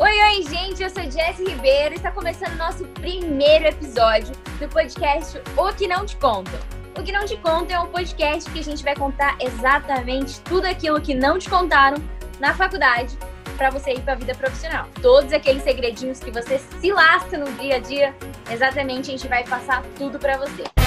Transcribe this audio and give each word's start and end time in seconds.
Oi, 0.00 0.10
oi, 0.10 0.42
gente, 0.42 0.82
eu 0.82 0.90
sou 0.90 1.04
Jessie 1.04 1.46
Ribeiro 1.46 1.94
e 1.94 1.96
está 1.96 2.10
começando 2.10 2.54
o 2.54 2.56
nosso 2.56 2.84
primeiro 2.84 3.66
episódio 3.66 4.34
do 4.58 4.68
podcast 4.68 5.40
O 5.56 5.72
Que 5.72 5.86
Não 5.86 6.04
Te 6.04 6.16
Contam. 6.16 6.58
O 6.98 7.02
Que 7.04 7.12
Não 7.12 7.24
Te 7.24 7.36
Contam 7.36 7.76
é 7.76 7.78
um 7.80 7.86
podcast 7.86 8.50
que 8.50 8.58
a 8.58 8.64
gente 8.64 8.82
vai 8.82 8.96
contar 8.96 9.36
exatamente 9.40 10.40
tudo 10.40 10.66
aquilo 10.66 11.00
que 11.00 11.14
não 11.14 11.38
te 11.38 11.48
contaram 11.48 11.96
na 12.40 12.52
faculdade 12.52 13.16
para 13.56 13.70
você 13.70 13.92
ir 13.92 14.00
para 14.00 14.14
a 14.14 14.16
vida 14.16 14.34
profissional. 14.34 14.88
Todos 15.00 15.32
aqueles 15.32 15.62
segredinhos 15.62 16.18
que 16.18 16.32
você 16.32 16.58
se 16.58 16.92
lasca 16.92 17.38
no 17.38 17.52
dia 17.52 17.76
a 17.76 17.78
dia, 17.78 18.16
exatamente 18.50 19.10
a 19.10 19.16
gente 19.16 19.28
vai 19.28 19.44
passar 19.44 19.84
tudo 19.96 20.18
para 20.18 20.36
você. 20.38 20.83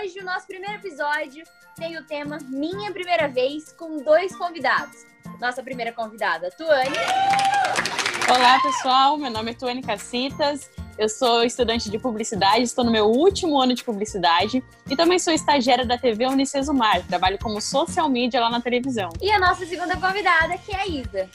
Hoje 0.00 0.18
o 0.18 0.24
nosso 0.24 0.46
primeiro 0.46 0.76
episódio 0.76 1.44
tem 1.76 1.98
o 1.98 2.04
tema 2.04 2.38
Minha 2.48 2.90
Primeira 2.90 3.28
Vez 3.28 3.70
com 3.72 4.02
dois 4.02 4.34
convidados. 4.34 5.04
Nossa 5.38 5.62
primeira 5.62 5.92
convidada, 5.92 6.50
Tuane. 6.50 6.96
Olá, 8.32 8.60
pessoal. 8.62 9.18
Meu 9.18 9.28
nome 9.28 9.50
é 9.50 9.54
Tuane 9.54 9.82
Cacitas. 9.82 10.70
Eu 10.96 11.08
sou 11.08 11.42
estudante 11.42 11.90
de 11.90 11.98
publicidade, 11.98 12.62
estou 12.62 12.84
no 12.84 12.90
meu 12.92 13.06
último 13.06 13.60
ano 13.60 13.74
de 13.74 13.82
publicidade 13.82 14.62
e 14.88 14.94
também 14.94 15.18
sou 15.18 15.32
estagiária 15.32 15.84
da 15.84 15.98
TV 15.98 16.26
Unicesumar. 16.26 17.04
Trabalho 17.08 17.40
como 17.42 17.60
social 17.60 18.08
media 18.08 18.38
lá 18.38 18.48
na 18.48 18.60
televisão. 18.60 19.10
E 19.20 19.32
a 19.32 19.38
nossa 19.40 19.66
segunda 19.66 19.96
convidada, 19.96 20.56
que 20.58 20.70
é 20.70 20.80
a 20.80 20.86
Isa. 20.86 21.28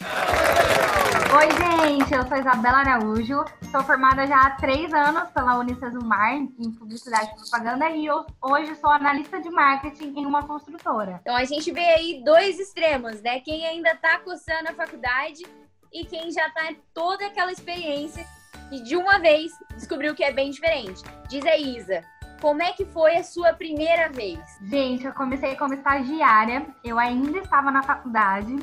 Oi, 1.38 1.98
gente, 1.98 2.13
eu 2.13 2.26
sou 2.30 2.38
Isabela 2.38 2.77
Araújo, 2.77 3.44
sou 3.70 3.84
formada 3.84 4.25
já 4.25 4.44
há 4.44 4.52
três 4.52 4.94
anos 4.94 5.30
pela 5.31 5.58
Unicesumar 5.59 6.36
em 6.36 6.72
publicidade 6.72 7.31
e 7.34 7.36
propaganda 7.36 7.89
e 7.89 8.05
eu, 8.05 8.25
hoje 8.41 8.73
sou 8.75 8.89
analista 8.89 9.41
de 9.41 9.50
marketing 9.50 10.14
em 10.16 10.25
uma 10.25 10.44
construtora. 10.44 11.20
Então 11.22 11.36
a 11.36 11.44
gente 11.44 11.70
vê 11.73 11.81
aí 11.81 12.23
dois 12.23 12.58
extremos, 12.58 13.22
né? 13.22 13.42
Quem 13.42 13.66
ainda 13.66 13.92
está 13.92 14.17
cursando 14.20 14.70
a 14.70 14.73
faculdade 14.73 15.44
e 15.91 16.05
quem 16.05 16.31
já 16.31 16.52
em 16.69 16.78
toda 16.94 17.25
aquela 17.28 17.52
experiência 17.52 18.25
e 18.72 18.81
de 18.81 18.95
uma 18.95 19.19
vez 19.19 19.52
descobriu 19.75 20.16
que 20.16 20.23
é 20.23 20.31
bem 20.31 20.52
diferente. 20.52 21.03
Diz 21.30 21.45
aí, 21.45 21.77
Isa, 21.77 22.03
como 22.42 22.61
é 22.61 22.73
que 22.73 22.86
foi 22.86 23.17
a 23.17 23.23
sua 23.23 23.53
primeira 23.53 24.09
vez? 24.09 24.39
Gente, 24.61 25.05
eu 25.05 25.14
comecei 25.14 25.55
como 25.55 25.73
estagiária, 25.73 26.66
eu 26.83 27.00
ainda 27.00 27.39
estava 27.39 27.72
na 27.72 27.83
faculdade, 27.83 28.58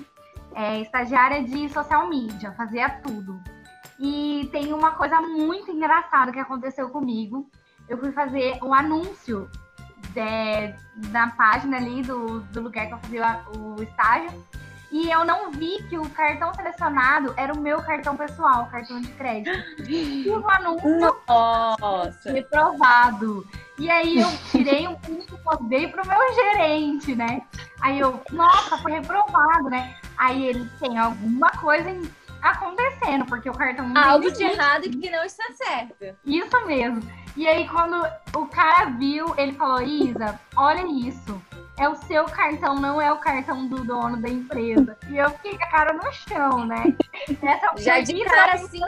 é, 0.54 0.80
estagiária 0.80 1.42
de 1.42 1.68
social 1.70 2.08
media, 2.08 2.52
fazia 2.52 2.88
tudo. 3.00 3.40
E 3.98 4.48
tem 4.52 4.72
uma 4.72 4.92
coisa 4.92 5.20
muito 5.20 5.70
engraçada 5.70 6.32
que 6.32 6.38
aconteceu 6.38 6.90
comigo. 6.90 7.48
Eu 7.88 7.98
fui 7.98 8.12
fazer 8.12 8.58
um 8.62 8.74
anúncio 8.74 9.48
de, 10.12 11.08
da 11.10 11.28
página 11.28 11.76
ali 11.76 12.02
do, 12.02 12.40
do 12.40 12.60
lugar 12.62 12.86
que 12.86 12.94
eu 12.94 12.98
fazia 12.98 13.44
o 13.56 13.82
estágio. 13.82 14.44
E 14.92 15.10
eu 15.10 15.24
não 15.24 15.50
vi 15.50 15.82
que 15.88 15.96
o 15.96 16.08
cartão 16.10 16.52
selecionado 16.52 17.32
era 17.38 17.52
o 17.54 17.58
meu 17.58 17.82
cartão 17.82 18.14
pessoal, 18.14 18.66
cartão 18.66 19.00
de 19.00 19.08
crédito. 19.12 19.50
E 19.88 20.28
o 20.28 20.48
anúncio 20.50 21.16
Nossa. 21.26 22.30
reprovado. 22.30 23.46
E 23.78 23.90
aí 23.90 24.20
eu 24.20 24.28
tirei 24.50 24.86
um 24.86 24.94
print 24.96 25.26
e 25.72 25.88
pro 25.88 26.06
meu 26.06 26.34
gerente, 26.34 27.14
né? 27.14 27.40
Aí 27.80 27.98
eu, 27.98 28.20
nossa, 28.30 28.76
foi 28.78 28.92
reprovado, 28.92 29.70
né? 29.70 29.96
Aí 30.18 30.46
ele 30.46 30.68
tem 30.78 30.98
alguma 30.98 31.50
coisa 31.52 31.88
acontecendo, 32.42 33.24
porque 33.24 33.48
o 33.48 33.54
cartão 33.54 33.88
não 33.88 34.02
Algo 34.02 34.30
de 34.30 34.44
errado 34.44 34.82
que 34.82 35.08
não 35.08 35.24
está 35.24 35.44
certo. 35.54 36.16
Isso 36.24 36.66
mesmo. 36.66 37.00
E 37.34 37.48
aí, 37.48 37.66
quando 37.66 38.04
o 38.36 38.46
cara 38.46 38.90
viu, 38.90 39.32
ele 39.38 39.52
falou: 39.54 39.80
Isa, 39.80 40.38
olha 40.54 40.86
isso 40.86 41.40
é 41.78 41.88
o 41.88 41.94
seu 41.94 42.24
cartão, 42.24 42.74
não 42.74 43.00
é 43.00 43.12
o 43.12 43.18
cartão 43.18 43.66
do 43.66 43.84
dono 43.84 44.16
da 44.16 44.28
empresa. 44.28 44.96
E 45.08 45.16
eu 45.16 45.30
fiquei 45.30 45.56
com 45.56 45.64
a 45.64 45.70
cara 45.70 45.92
no 45.92 46.12
chão, 46.12 46.66
né? 46.66 46.96
Essa 47.42 47.72
já 47.80 48.00
de 48.00 48.24
cara 48.24 48.54
assim, 48.54 48.80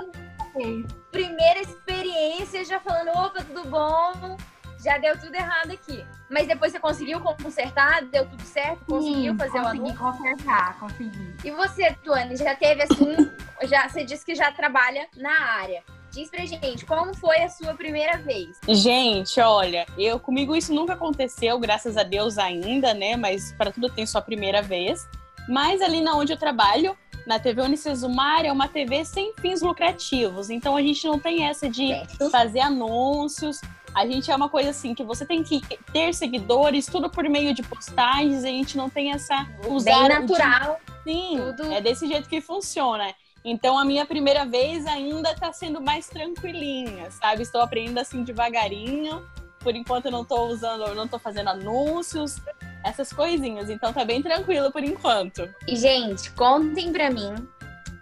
primeira 1.10 1.60
experiência, 1.60 2.64
já 2.64 2.78
falando, 2.80 3.10
opa, 3.10 3.42
tudo 3.42 3.68
bom? 3.68 4.36
Já 4.84 4.98
deu 4.98 5.18
tudo 5.18 5.34
errado 5.34 5.70
aqui. 5.70 6.04
Mas 6.28 6.46
depois 6.46 6.70
você 6.70 6.78
conseguiu 6.78 7.18
consertar? 7.20 8.04
Deu 8.04 8.28
tudo 8.28 8.42
certo? 8.42 8.84
Conseguiu 8.84 9.32
Sim, 9.32 9.38
fazer 9.38 9.58
o 9.58 9.66
anúncio? 9.66 9.96
Consegui 9.96 10.28
consertar, 10.28 10.78
consegui. 10.78 11.34
E 11.42 11.50
você, 11.50 11.92
Tuane, 12.04 12.36
já 12.36 12.54
teve 12.54 12.82
assim, 12.82 13.16
já, 13.62 13.88
você 13.88 14.04
disse 14.04 14.26
que 14.26 14.34
já 14.34 14.52
trabalha 14.52 15.08
na 15.16 15.32
área. 15.54 15.82
Diz 16.14 16.30
pra 16.30 16.46
gente, 16.46 16.86
como 16.86 17.12
foi 17.12 17.38
a 17.42 17.48
sua 17.48 17.74
primeira 17.74 18.18
vez? 18.18 18.56
Gente, 18.68 19.40
olha, 19.40 19.84
eu 19.98 20.20
comigo 20.20 20.54
isso 20.54 20.72
nunca 20.72 20.92
aconteceu, 20.92 21.58
graças 21.58 21.96
a 21.96 22.04
Deus 22.04 22.38
ainda, 22.38 22.94
né? 22.94 23.16
Mas 23.16 23.52
para 23.58 23.72
tudo 23.72 23.90
tem 23.90 24.06
sua 24.06 24.22
primeira 24.22 24.62
vez. 24.62 25.08
Mas 25.48 25.82
ali 25.82 26.00
na 26.00 26.14
onde 26.14 26.32
eu 26.32 26.36
trabalho, 26.36 26.96
na 27.26 27.40
TV 27.40 27.62
Unicesumar, 27.62 28.44
é 28.44 28.52
uma 28.52 28.68
TV 28.68 29.04
sem 29.04 29.32
fins 29.40 29.60
lucrativos. 29.60 30.50
Então 30.50 30.76
a 30.76 30.82
gente 30.82 31.04
não 31.04 31.18
tem 31.18 31.48
essa 31.48 31.68
de 31.68 31.88
certo. 31.88 32.30
fazer 32.30 32.60
anúncios. 32.60 33.60
A 33.92 34.06
gente 34.06 34.30
é 34.30 34.36
uma 34.36 34.48
coisa 34.48 34.70
assim 34.70 34.94
que 34.94 35.02
você 35.02 35.26
tem 35.26 35.42
que 35.42 35.62
ter 35.92 36.14
seguidores, 36.14 36.86
tudo 36.86 37.10
por 37.10 37.28
meio 37.28 37.52
de 37.52 37.64
postagens. 37.64 38.44
A 38.44 38.48
gente 38.48 38.76
não 38.76 38.88
tem 38.88 39.10
essa 39.10 39.48
usar 39.66 40.08
bem 40.08 40.20
natural. 40.20 40.78
De... 41.04 41.12
Sim, 41.12 41.38
tudo... 41.56 41.72
é 41.72 41.80
desse 41.80 42.06
jeito 42.06 42.28
que 42.28 42.40
funciona. 42.40 43.12
Então 43.44 43.78
a 43.78 43.84
minha 43.84 44.06
primeira 44.06 44.46
vez 44.46 44.86
ainda 44.86 45.32
está 45.32 45.52
sendo 45.52 45.80
mais 45.80 46.08
tranquilinha, 46.08 47.10
sabe? 47.10 47.42
Estou 47.42 47.60
aprendendo 47.60 47.98
assim 47.98 48.24
devagarinho. 48.24 49.22
Por 49.58 49.76
enquanto 49.76 50.06
eu 50.06 50.12
não 50.12 50.22
estou 50.22 50.48
usando, 50.48 50.84
eu 50.84 50.94
não 50.94 51.04
estou 51.04 51.18
fazendo 51.18 51.48
anúncios, 51.50 52.40
essas 52.82 53.12
coisinhas. 53.12 53.68
Então 53.68 53.92
tá 53.92 54.04
bem 54.04 54.22
tranquilo 54.22 54.72
por 54.72 54.82
enquanto. 54.82 55.48
E 55.68 55.76
gente, 55.76 56.30
contem 56.32 56.90
para 56.90 57.10
mim 57.10 57.34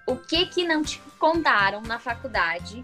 o 0.06 0.16
que 0.16 0.47
que 0.47 0.64
não 0.64 0.82
te 0.82 1.00
contaram 1.19 1.81
na 1.82 1.98
faculdade 1.98 2.82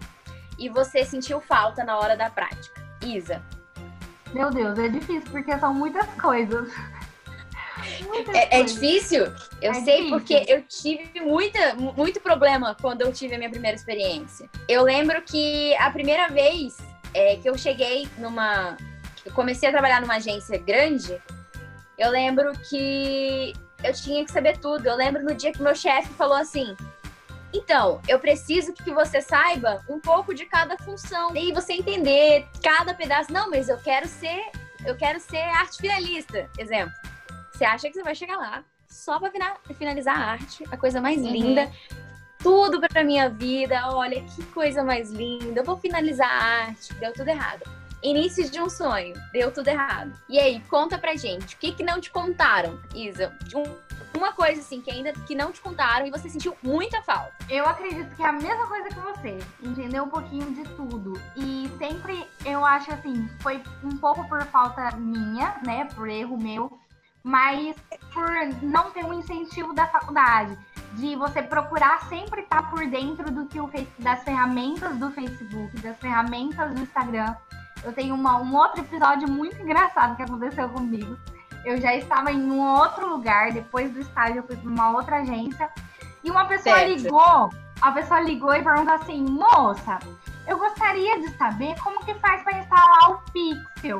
e 0.57 0.67
você 0.67 1.05
sentiu 1.05 1.39
falta 1.39 1.83
na 1.83 1.97
hora 1.97 2.17
da 2.17 2.29
prática. 2.29 2.81
Isa. 3.05 3.41
Meu 4.33 4.51
Deus, 4.51 4.77
é 4.77 4.89
difícil 4.89 5.31
porque 5.31 5.57
são 5.57 5.73
muitas 5.73 6.07
coisas. 6.21 6.69
É, 8.33 8.59
é, 8.59 8.63
difícil? 8.63 9.25
Eu 9.61 9.71
é 9.71 9.73
sei 9.75 10.03
difícil. 10.03 10.09
porque 10.09 10.45
eu 10.47 10.61
tive 10.63 11.21
muita, 11.21 11.75
muito 11.75 12.19
problema 12.19 12.75
quando 12.79 13.01
eu 13.01 13.11
tive 13.11 13.35
a 13.35 13.37
minha 13.37 13.49
primeira 13.49 13.75
experiência. 13.75 14.49
Eu 14.67 14.83
lembro 14.83 15.21
que 15.21 15.75
a 15.75 15.89
primeira 15.91 16.27
vez 16.29 16.77
é, 17.13 17.35
que 17.37 17.49
eu 17.49 17.57
cheguei 17.57 18.07
numa. 18.17 18.77
Eu 19.25 19.33
comecei 19.33 19.67
a 19.67 19.71
trabalhar 19.71 20.01
numa 20.01 20.15
agência 20.15 20.57
grande, 20.57 21.21
eu 21.97 22.09
lembro 22.09 22.53
que 22.69 23.53
eu 23.83 23.93
tinha 23.93 24.23
que 24.23 24.31
saber 24.31 24.57
tudo. 24.57 24.87
Eu 24.87 24.95
lembro 24.95 25.23
no 25.23 25.35
dia 25.35 25.51
que 25.51 25.61
meu 25.61 25.75
chefe 25.75 26.09
falou 26.13 26.37
assim: 26.37 26.75
então, 27.53 28.01
eu 28.07 28.19
preciso 28.19 28.73
que 28.73 28.91
você 28.91 29.21
saiba 29.21 29.83
um 29.89 29.99
pouco 29.99 30.33
de 30.33 30.45
cada 30.45 30.77
função. 30.77 31.35
E 31.35 31.51
você 31.51 31.73
entender 31.73 32.47
cada 32.63 32.93
pedaço. 32.93 33.33
Não, 33.33 33.49
mas 33.49 33.69
eu 33.69 33.77
quero 33.77 34.07
ser, 34.07 34.51
eu 34.85 34.95
quero 34.95 35.19
ser 35.19 35.37
arte 35.37 35.77
finalista, 35.77 36.49
exemplo. 36.57 36.93
Você 37.59 37.65
acha 37.65 37.89
que 37.89 37.93
você 37.93 38.03
vai 38.03 38.15
chegar 38.15 38.37
lá 38.37 38.63
só 38.87 39.19
pra 39.19 39.29
finalizar 39.77 40.17
a 40.17 40.31
arte, 40.31 40.63
a 40.71 40.77
coisa 40.77 41.01
mais 41.01 41.17
uhum. 41.19 41.29
linda. 41.29 41.69
Tudo 42.41 42.79
pra 42.79 43.03
minha 43.03 43.29
vida. 43.29 43.81
Olha, 43.89 44.23
que 44.23 44.45
coisa 44.45 44.81
mais 44.81 45.11
linda. 45.11 45.59
Eu 45.59 45.65
vou 45.65 45.75
finalizar 45.75 46.29
a 46.31 46.67
arte. 46.67 46.93
Deu 46.93 47.11
tudo 47.11 47.27
errado. 47.27 47.69
Início 48.01 48.49
de 48.49 48.61
um 48.61 48.69
sonho. 48.69 49.13
Deu 49.33 49.51
tudo 49.51 49.67
errado. 49.67 50.13
E 50.29 50.39
aí, 50.39 50.61
conta 50.69 50.97
pra 50.97 51.17
gente. 51.17 51.55
O 51.55 51.57
que, 51.57 51.73
que 51.73 51.83
não 51.83 51.99
te 51.99 52.09
contaram, 52.09 52.79
Isa? 52.95 53.37
Um, 53.53 54.17
uma 54.17 54.31
coisa 54.31 54.61
assim 54.61 54.79
que 54.79 54.89
ainda 54.89 55.11
que 55.11 55.35
não 55.35 55.51
te 55.51 55.59
contaram 55.59 56.07
e 56.07 56.11
você 56.11 56.29
sentiu 56.29 56.55
muita 56.63 57.01
falta. 57.01 57.33
Eu 57.49 57.65
acredito 57.65 58.15
que 58.15 58.23
é 58.23 58.25
a 58.25 58.31
mesma 58.31 58.67
coisa 58.67 58.87
que 58.87 58.99
você, 59.01 59.37
entendeu 59.61 60.05
um 60.05 60.09
pouquinho 60.09 60.49
de 60.53 60.63
tudo. 60.75 61.21
E 61.35 61.69
sempre 61.77 62.25
eu 62.45 62.63
acho 62.65 62.89
assim, 62.93 63.29
foi 63.41 63.61
um 63.83 63.97
pouco 63.97 64.25
por 64.29 64.45
falta 64.45 64.95
minha, 64.95 65.59
né, 65.65 65.89
por 65.93 66.07
erro 66.07 66.37
meu, 66.37 66.79
mas 67.23 67.75
por 68.13 68.29
não 68.61 68.91
ter 68.91 69.05
um 69.05 69.13
incentivo 69.13 69.73
da 69.73 69.87
faculdade, 69.87 70.57
de 70.93 71.15
você 71.15 71.41
procurar 71.41 72.01
sempre 72.07 72.41
estar 72.41 72.69
por 72.69 72.85
dentro 72.87 73.31
do 73.31 73.45
que 73.45 73.59
o 73.59 73.69
das 73.99 74.23
ferramentas 74.23 74.97
do 74.97 75.11
Facebook, 75.11 75.79
das 75.81 75.97
ferramentas 75.99 76.73
do 76.73 76.81
Instagram. 76.81 77.35
Eu 77.83 77.93
tenho 77.93 78.15
uma, 78.15 78.37
um 78.41 78.55
outro 78.55 78.81
episódio 78.81 79.29
muito 79.29 79.61
engraçado 79.61 80.15
que 80.15 80.23
aconteceu 80.23 80.67
comigo. 80.69 81.17
Eu 81.63 81.79
já 81.79 81.95
estava 81.95 82.31
em 82.31 82.49
um 82.49 82.61
outro 82.61 83.07
lugar, 83.07 83.51
depois 83.51 83.91
do 83.91 83.99
estágio 83.99 84.37
eu 84.37 84.43
fui 84.43 84.55
para 84.55 84.69
uma 84.69 84.91
outra 84.91 85.17
agência, 85.17 85.69
e 86.23 86.31
uma 86.31 86.45
pessoa 86.45 86.77
certo. 86.77 87.03
ligou, 87.03 87.49
a 87.81 87.91
pessoa 87.91 88.19
ligou 88.21 88.53
e 88.53 88.63
perguntou 88.63 88.93
assim, 88.93 89.23
moça, 89.23 89.99
eu 90.47 90.57
gostaria 90.57 91.19
de 91.19 91.29
saber 91.37 91.79
como 91.81 92.03
que 92.03 92.13
faz 92.15 92.41
para 92.43 92.59
instalar 92.59 93.11
o 93.11 93.17
Pixel. 93.31 93.99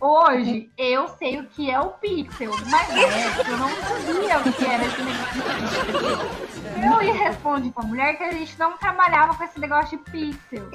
Hoje 0.00 0.70
eu 0.78 1.08
sei 1.08 1.40
o 1.40 1.46
que 1.46 1.70
é 1.70 1.80
o 1.80 1.90
pixel, 1.90 2.52
mas 2.70 2.90
é, 2.90 3.50
eu 3.50 3.56
não 3.56 3.68
sabia 3.68 4.38
o 4.38 4.52
que 4.52 4.64
era 4.64 4.84
esse 4.84 5.02
negócio. 5.02 6.48
Eu 6.76 7.02
ia 7.02 7.14
responder 7.14 7.72
pra 7.72 7.82
mulher 7.82 8.16
que 8.16 8.22
a 8.22 8.30
gente 8.30 8.56
não 8.58 8.78
trabalhava 8.78 9.34
com 9.34 9.42
esse 9.42 9.58
negócio 9.58 9.98
de 9.98 10.04
pixel. 10.10 10.70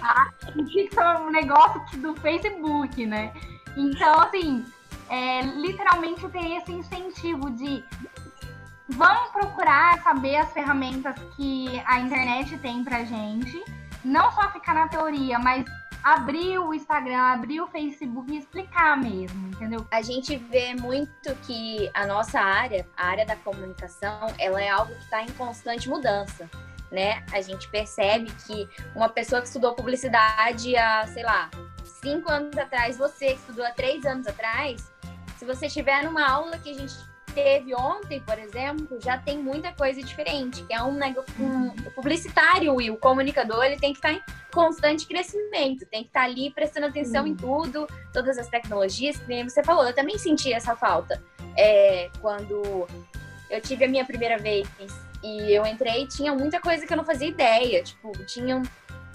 Tá? 0.00 0.32
O 0.56 0.64
pixel 0.64 1.02
é 1.02 1.18
um 1.20 1.30
negócio 1.30 1.80
do 1.98 2.16
Facebook, 2.16 3.06
né? 3.06 3.32
Então, 3.76 4.20
assim, 4.20 4.64
é, 5.08 5.42
literalmente 5.42 6.28
ter 6.28 6.56
esse 6.56 6.72
incentivo 6.72 7.50
de 7.50 7.84
vamos 8.88 9.30
procurar 9.30 10.02
saber 10.02 10.36
as 10.36 10.52
ferramentas 10.52 11.14
que 11.36 11.80
a 11.86 12.00
internet 12.00 12.58
tem 12.58 12.82
pra 12.82 13.04
gente. 13.04 13.62
Não 14.04 14.32
só 14.32 14.50
ficar 14.50 14.74
na 14.74 14.88
teoria, 14.88 15.38
mas 15.38 15.64
abrir 16.14 16.58
o 16.58 16.72
Instagram, 16.72 17.18
abrir 17.18 17.60
o 17.60 17.66
Facebook 17.66 18.32
e 18.32 18.38
explicar 18.38 18.96
mesmo, 18.96 19.48
entendeu? 19.48 19.86
A 19.90 20.00
gente 20.00 20.36
vê 20.36 20.74
muito 20.74 21.34
que 21.46 21.90
a 21.92 22.06
nossa 22.06 22.40
área, 22.40 22.88
a 22.96 23.06
área 23.06 23.26
da 23.26 23.36
comunicação, 23.36 24.28
ela 24.38 24.62
é 24.62 24.68
algo 24.68 24.94
que 24.94 25.02
está 25.02 25.22
em 25.22 25.30
constante 25.32 25.88
mudança. 25.88 26.48
Né? 26.90 27.22
A 27.32 27.42
gente 27.42 27.68
percebe 27.68 28.32
que 28.46 28.66
uma 28.96 29.10
pessoa 29.10 29.42
que 29.42 29.46
estudou 29.46 29.74
publicidade 29.74 30.74
há, 30.74 31.06
sei 31.06 31.22
lá, 31.22 31.50
cinco 31.84 32.30
anos 32.30 32.56
atrás, 32.56 32.96
você 32.96 33.34
que 33.34 33.40
estudou 33.40 33.66
há 33.66 33.70
três 33.70 34.06
anos 34.06 34.26
atrás, 34.26 34.90
se 35.36 35.44
você 35.44 35.66
estiver 35.66 36.02
numa 36.04 36.26
aula 36.26 36.58
que 36.58 36.70
a 36.70 36.74
gente 36.74 36.94
teve 37.38 37.72
ontem, 37.72 38.20
por 38.20 38.36
exemplo, 38.36 38.98
já 39.00 39.16
tem 39.16 39.38
muita 39.38 39.72
coisa 39.72 40.02
diferente, 40.02 40.64
que 40.64 40.74
é 40.74 40.82
um, 40.82 40.98
um 41.38 41.70
publicitário 41.94 42.80
e 42.80 42.90
o 42.90 42.96
comunicador, 42.96 43.64
ele 43.64 43.78
tem 43.78 43.92
que 43.92 43.98
estar 43.98 44.12
em 44.12 44.20
constante 44.52 45.06
crescimento, 45.06 45.86
tem 45.86 46.02
que 46.02 46.08
estar 46.08 46.24
ali 46.24 46.50
prestando 46.50 46.86
atenção 46.86 47.28
em 47.28 47.36
tudo, 47.36 47.86
todas 48.12 48.38
as 48.38 48.48
tecnologias, 48.48 49.16
que 49.18 49.28
nem 49.28 49.48
você 49.48 49.62
falou, 49.62 49.86
eu 49.86 49.94
também 49.94 50.18
senti 50.18 50.52
essa 50.52 50.74
falta. 50.74 51.22
É, 51.56 52.10
quando 52.20 52.88
eu 53.48 53.60
tive 53.60 53.84
a 53.84 53.88
minha 53.88 54.04
primeira 54.04 54.36
vez 54.36 54.68
e 55.22 55.52
eu 55.52 55.64
entrei, 55.64 56.08
tinha 56.08 56.34
muita 56.34 56.60
coisa 56.60 56.84
que 56.84 56.92
eu 56.92 56.96
não 56.96 57.04
fazia 57.04 57.28
ideia, 57.28 57.84
tipo, 57.84 58.10
tinham 58.26 58.62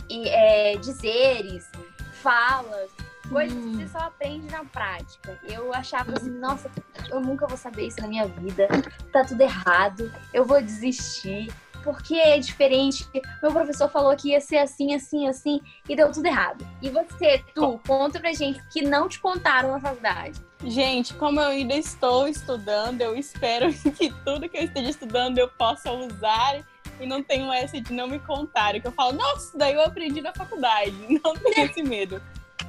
é, 0.09 0.77
dizeres, 0.77 1.69
falas, 2.13 2.89
coisas 3.33 3.53
que 3.53 3.75
você 3.75 3.88
só 3.88 3.97
aprende 4.00 4.51
na 4.51 4.63
prática. 4.63 5.39
Eu 5.44 5.74
achava 5.74 6.13
assim, 6.13 6.30
nossa, 6.30 6.69
eu 7.09 7.19
nunca 7.19 7.47
vou 7.47 7.57
saber 7.57 7.88
isso 7.88 8.00
na 8.01 8.07
minha 8.07 8.27
vida, 8.27 8.68
tá 9.12 9.25
tudo 9.25 9.41
errado, 9.41 10.12
eu 10.33 10.45
vou 10.45 10.62
desistir, 10.62 11.51
porque 11.83 12.15
é 12.15 12.39
diferente. 12.39 13.06
Meu 13.41 13.51
professor 13.51 13.89
falou 13.89 14.15
que 14.15 14.30
ia 14.30 14.39
ser 14.39 14.57
assim, 14.57 14.95
assim, 14.95 15.27
assim, 15.27 15.59
e 15.89 15.95
deu 15.95 16.12
tudo 16.12 16.25
errado. 16.25 16.65
E 16.81 16.89
você, 16.89 17.44
tu, 17.53 17.80
conta 17.85 18.19
pra 18.19 18.31
gente 18.33 18.62
que 18.71 18.81
não 18.81 19.09
te 19.09 19.19
contaram 19.19 19.71
na 19.71 19.80
faculdade. 19.80 20.39
Gente, 20.63 21.13
como 21.15 21.41
eu 21.41 21.50
ainda 21.50 21.74
estou 21.74 22.27
estudando, 22.27 23.01
eu 23.01 23.15
espero 23.18 23.74
que 23.97 24.13
tudo 24.24 24.47
que 24.47 24.57
eu 24.57 24.63
esteja 24.63 24.89
estudando 24.89 25.38
eu 25.38 25.50
possa 25.50 25.91
usar 25.91 26.63
e 27.00 27.06
não 27.06 27.21
tenho 27.21 27.51
essa 27.51 27.80
de 27.81 27.91
não 27.91 28.07
me 28.07 28.19
contarem. 28.19 28.80
Que 28.80 28.88
eu 28.88 28.91
falo, 28.91 29.13
nossa, 29.13 29.57
daí 29.57 29.74
eu 29.74 29.81
aprendi 29.81 30.21
na 30.21 30.33
faculdade. 30.33 30.94
Não 31.24 31.33
tenho 31.33 31.65
esse 31.65 31.83
medo. 31.83 32.21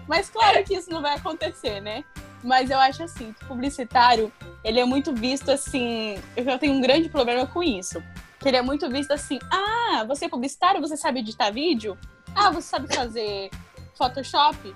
Mas 0.06 0.28
claro 0.28 0.62
que 0.64 0.74
isso 0.74 0.90
não 0.90 1.02
vai 1.02 1.16
acontecer, 1.16 1.80
né? 1.80 2.04
Mas 2.42 2.70
eu 2.70 2.78
acho 2.78 3.02
assim, 3.02 3.34
publicitário, 3.48 4.30
ele 4.62 4.78
é 4.78 4.84
muito 4.84 5.14
visto 5.14 5.50
assim. 5.50 6.18
Eu 6.36 6.58
tenho 6.58 6.74
um 6.74 6.80
grande 6.80 7.08
problema 7.08 7.46
com 7.46 7.62
isso. 7.62 8.02
Que 8.38 8.48
ele 8.48 8.58
é 8.58 8.62
muito 8.62 8.88
visto 8.90 9.12
assim: 9.12 9.38
ah, 9.50 10.04
você 10.06 10.26
é 10.26 10.28
publicitário, 10.28 10.80
você 10.80 10.96
sabe 10.96 11.20
editar 11.20 11.50
vídeo? 11.50 11.96
Ah, 12.34 12.50
você 12.50 12.68
sabe 12.68 12.94
fazer 12.94 13.50
Photoshop? 13.96 14.74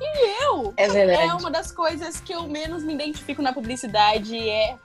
E 0.00 0.44
eu? 0.44 0.74
É 0.76 0.88
verdade. 0.88 1.22
É 1.22 1.34
uma 1.34 1.50
das 1.50 1.70
coisas 1.72 2.20
que 2.20 2.32
eu 2.32 2.42
menos 2.48 2.82
me 2.82 2.94
identifico 2.94 3.40
na 3.40 3.52
publicidade 3.52 4.36
é 4.36 4.76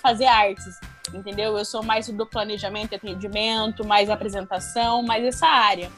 fazer 0.00 0.26
artes. 0.26 0.78
Entendeu? 1.12 1.58
Eu 1.58 1.64
sou 1.64 1.82
mais 1.82 2.08
do 2.08 2.26
planejamento 2.26 2.92
e 2.92 2.96
atendimento, 2.96 3.84
mais 3.84 4.08
apresentação, 4.08 5.02
mais 5.02 5.24
essa 5.24 5.46
área. 5.46 5.90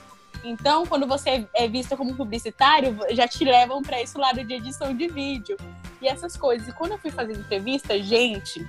Então, 0.48 0.86
quando 0.86 1.06
você 1.06 1.46
é 1.52 1.66
vista 1.66 1.96
como 1.96 2.14
publicitário, 2.14 2.96
já 3.10 3.26
te 3.26 3.44
levam 3.44 3.82
para 3.82 4.00
esse 4.00 4.16
lado 4.16 4.44
de 4.44 4.54
edição 4.54 4.94
de 4.94 5.08
vídeo 5.08 5.56
e 6.00 6.06
essas 6.06 6.36
coisas. 6.36 6.68
E 6.68 6.72
quando 6.72 6.92
eu 6.92 6.98
fui 6.98 7.10
fazer 7.10 7.32
entrevista, 7.32 8.00
gente, 8.00 8.64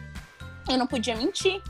eu 0.67 0.77
não 0.77 0.87
podia 0.87 1.15
mentir, 1.15 1.61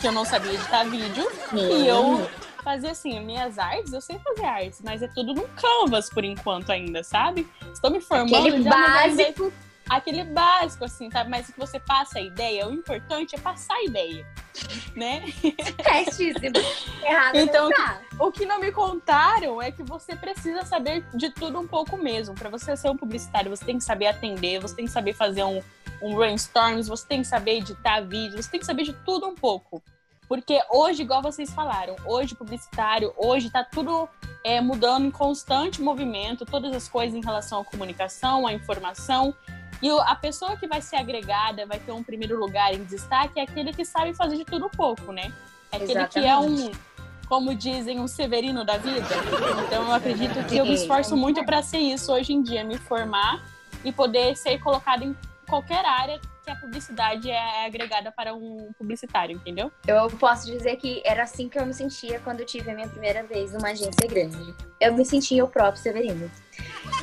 que 0.00 0.06
eu 0.06 0.12
não 0.12 0.24
sabia 0.24 0.54
editar 0.54 0.84
vídeo 0.84 1.30
e 1.52 1.86
eu 1.86 2.28
fazia 2.64 2.90
assim, 2.90 3.20
minhas 3.20 3.58
artes, 3.58 3.92
eu 3.92 4.00
sei 4.00 4.18
fazer 4.18 4.44
artes, 4.44 4.80
mas 4.84 5.00
é 5.00 5.08
tudo 5.08 5.32
no 5.32 5.48
Canvas 5.48 6.10
por 6.10 6.24
enquanto 6.24 6.70
ainda, 6.70 7.04
sabe? 7.04 7.48
Estou 7.72 7.90
me 7.90 8.00
formando 8.00 8.34
Aquele 8.34 8.62
já 8.62 8.70
básico 8.70 9.52
aquele 9.96 10.24
básico, 10.24 10.84
assim, 10.84 11.10
sabe? 11.10 11.30
Mas 11.30 11.50
que 11.50 11.58
você 11.58 11.78
passa 11.78 12.18
a 12.18 12.22
ideia, 12.22 12.66
o 12.66 12.72
importante 12.72 13.34
é 13.34 13.38
passar 13.38 13.74
a 13.74 13.84
ideia, 13.84 14.26
né? 14.96 15.22
Certíssimo. 15.82 16.56
Errado 17.02 17.36
então, 17.36 17.70
tá. 17.70 18.00
o 18.18 18.30
que 18.30 18.46
não 18.46 18.60
me 18.60 18.72
contaram 18.72 19.60
é 19.60 19.70
que 19.70 19.82
você 19.82 20.16
precisa 20.16 20.64
saber 20.64 21.04
de 21.14 21.30
tudo 21.30 21.58
um 21.58 21.66
pouco 21.66 21.96
mesmo. 21.96 22.34
Para 22.34 22.48
você 22.48 22.76
ser 22.76 22.90
um 22.90 22.96
publicitário, 22.96 23.50
você 23.50 23.64
tem 23.64 23.78
que 23.78 23.84
saber 23.84 24.06
atender, 24.06 24.60
você 24.60 24.74
tem 24.74 24.84
que 24.84 24.90
saber 24.90 25.14
fazer 25.14 25.44
um, 25.44 25.62
um 26.00 26.14
brainstorm, 26.14 26.80
você 26.82 27.06
tem 27.06 27.20
que 27.20 27.28
saber 27.28 27.58
editar 27.58 28.00
vídeo, 28.00 28.42
você 28.42 28.50
tem 28.50 28.60
que 28.60 28.66
saber 28.66 28.84
de 28.84 28.92
tudo 29.04 29.26
um 29.26 29.34
pouco. 29.34 29.82
Porque 30.28 30.58
hoje, 30.70 31.02
igual 31.02 31.20
vocês 31.20 31.50
falaram, 31.50 31.94
hoje 32.06 32.34
publicitário, 32.34 33.12
hoje 33.18 33.50
tá 33.50 33.62
tudo 33.62 34.08
é, 34.42 34.60
mudando 34.60 35.04
em 35.04 35.10
constante 35.10 35.82
movimento, 35.82 36.46
todas 36.46 36.74
as 36.74 36.88
coisas 36.88 37.14
em 37.14 37.22
relação 37.22 37.60
à 37.60 37.64
comunicação, 37.64 38.46
à 38.46 38.52
informação. 38.52 39.34
E 39.82 39.90
a 39.90 40.14
pessoa 40.14 40.56
que 40.56 40.66
vai 40.66 40.80
ser 40.80 40.96
agregada, 40.96 41.66
vai 41.66 41.78
ter 41.78 41.90
um 41.90 42.02
primeiro 42.02 42.38
lugar 42.38 42.72
em 42.72 42.84
destaque, 42.84 43.40
é 43.40 43.42
aquele 43.42 43.72
que 43.72 43.84
sabe 43.84 44.14
fazer 44.14 44.36
de 44.36 44.44
tudo 44.44 44.66
um 44.66 44.70
pouco, 44.70 45.12
né? 45.12 45.32
É 45.72 45.76
aquele 45.76 45.92
Exatamente. 45.92 46.12
que 46.12 46.26
é 46.26 46.38
um, 46.38 46.70
como 47.26 47.54
dizem, 47.54 47.98
um 47.98 48.06
severino 48.06 48.64
da 48.64 48.76
vida. 48.76 49.06
Então 49.66 49.86
eu 49.86 49.92
acredito 49.92 50.46
que 50.46 50.56
eu 50.56 50.64
me 50.64 50.74
esforço 50.74 51.16
muito 51.16 51.44
para 51.44 51.62
ser 51.62 51.78
isso 51.78 52.12
hoje 52.12 52.32
em 52.32 52.42
dia, 52.42 52.62
me 52.62 52.78
formar 52.78 53.42
e 53.84 53.90
poder 53.90 54.36
ser 54.36 54.58
colocado 54.60 55.02
em 55.02 55.16
qualquer 55.48 55.84
área 55.84 56.20
que 56.42 56.50
a 56.50 56.56
publicidade 56.56 57.30
é 57.30 57.64
agregada 57.64 58.10
para 58.10 58.34
um 58.34 58.72
publicitário, 58.76 59.36
entendeu? 59.36 59.70
Eu 59.86 60.10
posso 60.10 60.46
dizer 60.46 60.76
que 60.76 61.00
era 61.04 61.22
assim 61.22 61.48
que 61.48 61.58
eu 61.58 61.64
me 61.64 61.72
sentia 61.72 62.18
quando 62.20 62.40
eu 62.40 62.46
tive 62.46 62.70
a 62.70 62.74
minha 62.74 62.88
primeira 62.88 63.22
vez 63.22 63.52
numa 63.52 63.68
agência 63.68 64.06
grande. 64.08 64.54
Eu 64.80 64.94
me 64.94 65.04
sentia 65.04 65.44
o 65.44 65.48
próprio 65.48 65.80
Severino. 65.80 66.30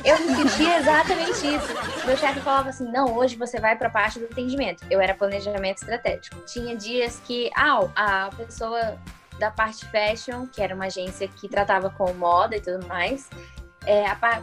Eu 0.04 0.18
me 0.20 0.34
sentia 0.36 0.78
exatamente 0.78 1.46
isso. 1.46 2.06
Meu 2.06 2.16
chefe 2.16 2.40
falava 2.40 2.68
assim: 2.68 2.90
não, 2.90 3.16
hoje 3.16 3.36
você 3.36 3.58
vai 3.58 3.76
para 3.76 3.88
a 3.88 3.90
parte 3.90 4.18
do 4.18 4.26
atendimento. 4.26 4.84
Eu 4.90 5.00
era 5.00 5.14
planejamento 5.14 5.78
estratégico. 5.78 6.36
Tinha 6.46 6.76
dias 6.76 7.20
que, 7.24 7.50
ah, 7.56 7.80
a 7.96 8.30
pessoa 8.36 8.98
da 9.38 9.50
parte 9.50 9.86
fashion, 9.86 10.46
que 10.46 10.60
era 10.60 10.74
uma 10.74 10.84
agência 10.84 11.26
que 11.26 11.48
tratava 11.48 11.88
com 11.88 12.12
moda 12.12 12.56
e 12.56 12.60
tudo 12.60 12.86
mais, 12.86 13.30
é, 13.86 14.06
a, 14.06 14.42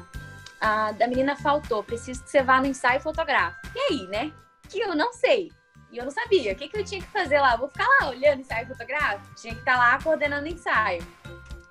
a 0.60 0.92
da 0.94 1.08
menina 1.08 1.36
faltou, 1.36 1.84
preciso 1.84 2.24
que 2.24 2.32
você 2.32 2.42
vá 2.42 2.60
no 2.60 2.66
ensaio 2.66 3.00
fotográfico. 3.00 3.68
E 3.76 3.80
aí, 3.80 4.08
né? 4.08 4.32
Que 4.68 4.80
eu 4.80 4.96
não 4.96 5.14
sei. 5.14 5.52
E 5.92 5.98
eu 5.98 6.04
não 6.04 6.12
sabia. 6.12 6.54
O 6.54 6.56
que, 6.56 6.68
que 6.68 6.78
eu 6.78 6.84
tinha 6.84 7.02
que 7.02 7.08
fazer 7.08 7.40
lá? 7.40 7.56
Vou 7.56 7.70
ficar 7.70 7.88
lá 7.88 8.10
olhando 8.10 8.42
ensaio 8.42 8.68
fotográfico? 8.68 9.36
Tinha 9.36 9.54
que 9.54 9.60
estar 9.62 9.74
tá 9.74 9.78
lá 9.78 10.02
coordenando 10.02 10.48
ensaio. 10.48 11.06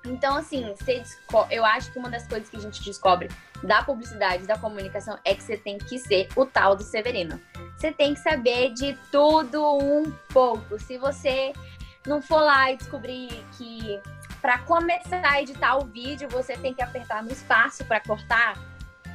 Então, 0.05 0.37
assim, 0.37 0.73
eu 1.51 1.65
acho 1.65 1.91
que 1.91 1.99
uma 1.99 2.09
das 2.09 2.27
coisas 2.27 2.49
que 2.49 2.55
a 2.55 2.59
gente 2.59 2.83
descobre 2.83 3.29
da 3.61 3.83
publicidade, 3.83 4.47
da 4.47 4.57
comunicação, 4.57 5.19
é 5.25 5.35
que 5.35 5.43
você 5.43 5.57
tem 5.57 5.77
que 5.77 5.99
ser 5.99 6.29
o 6.35 6.45
tal 6.45 6.75
do 6.75 6.83
Severino. 6.83 7.39
Você 7.75 7.91
tem 7.91 8.13
que 8.13 8.19
saber 8.21 8.73
de 8.73 8.97
tudo 9.11 9.61
um 9.77 10.11
pouco. 10.33 10.79
Se 10.79 10.97
você 10.97 11.53
não 12.05 12.21
for 12.21 12.41
lá 12.41 12.71
e 12.71 12.77
descobrir 12.77 13.29
que 13.57 14.01
para 14.41 14.59
começar 14.59 15.21
a 15.25 15.41
editar 15.41 15.77
o 15.77 15.85
vídeo, 15.85 16.29
você 16.29 16.55
tem 16.55 16.73
que 16.73 16.81
apertar 16.81 17.23
no 17.23 17.31
espaço 17.31 17.83
para 17.85 17.99
cortar, 17.99 18.57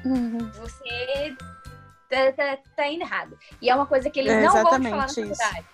uhum. 0.04 0.50
você 0.50 1.34
tá, 2.12 2.32
tá, 2.32 2.58
tá 2.76 2.88
indo 2.88 3.02
errado. 3.02 3.38
E 3.60 3.70
é 3.70 3.74
uma 3.74 3.86
coisa 3.86 4.10
que 4.10 4.20
eles 4.20 4.32
é 4.32 4.42
não 4.42 4.52
vão 4.52 4.64
te 4.64 4.90
falar 4.90 5.06
na 5.06 5.08
faculdade. 5.08 5.64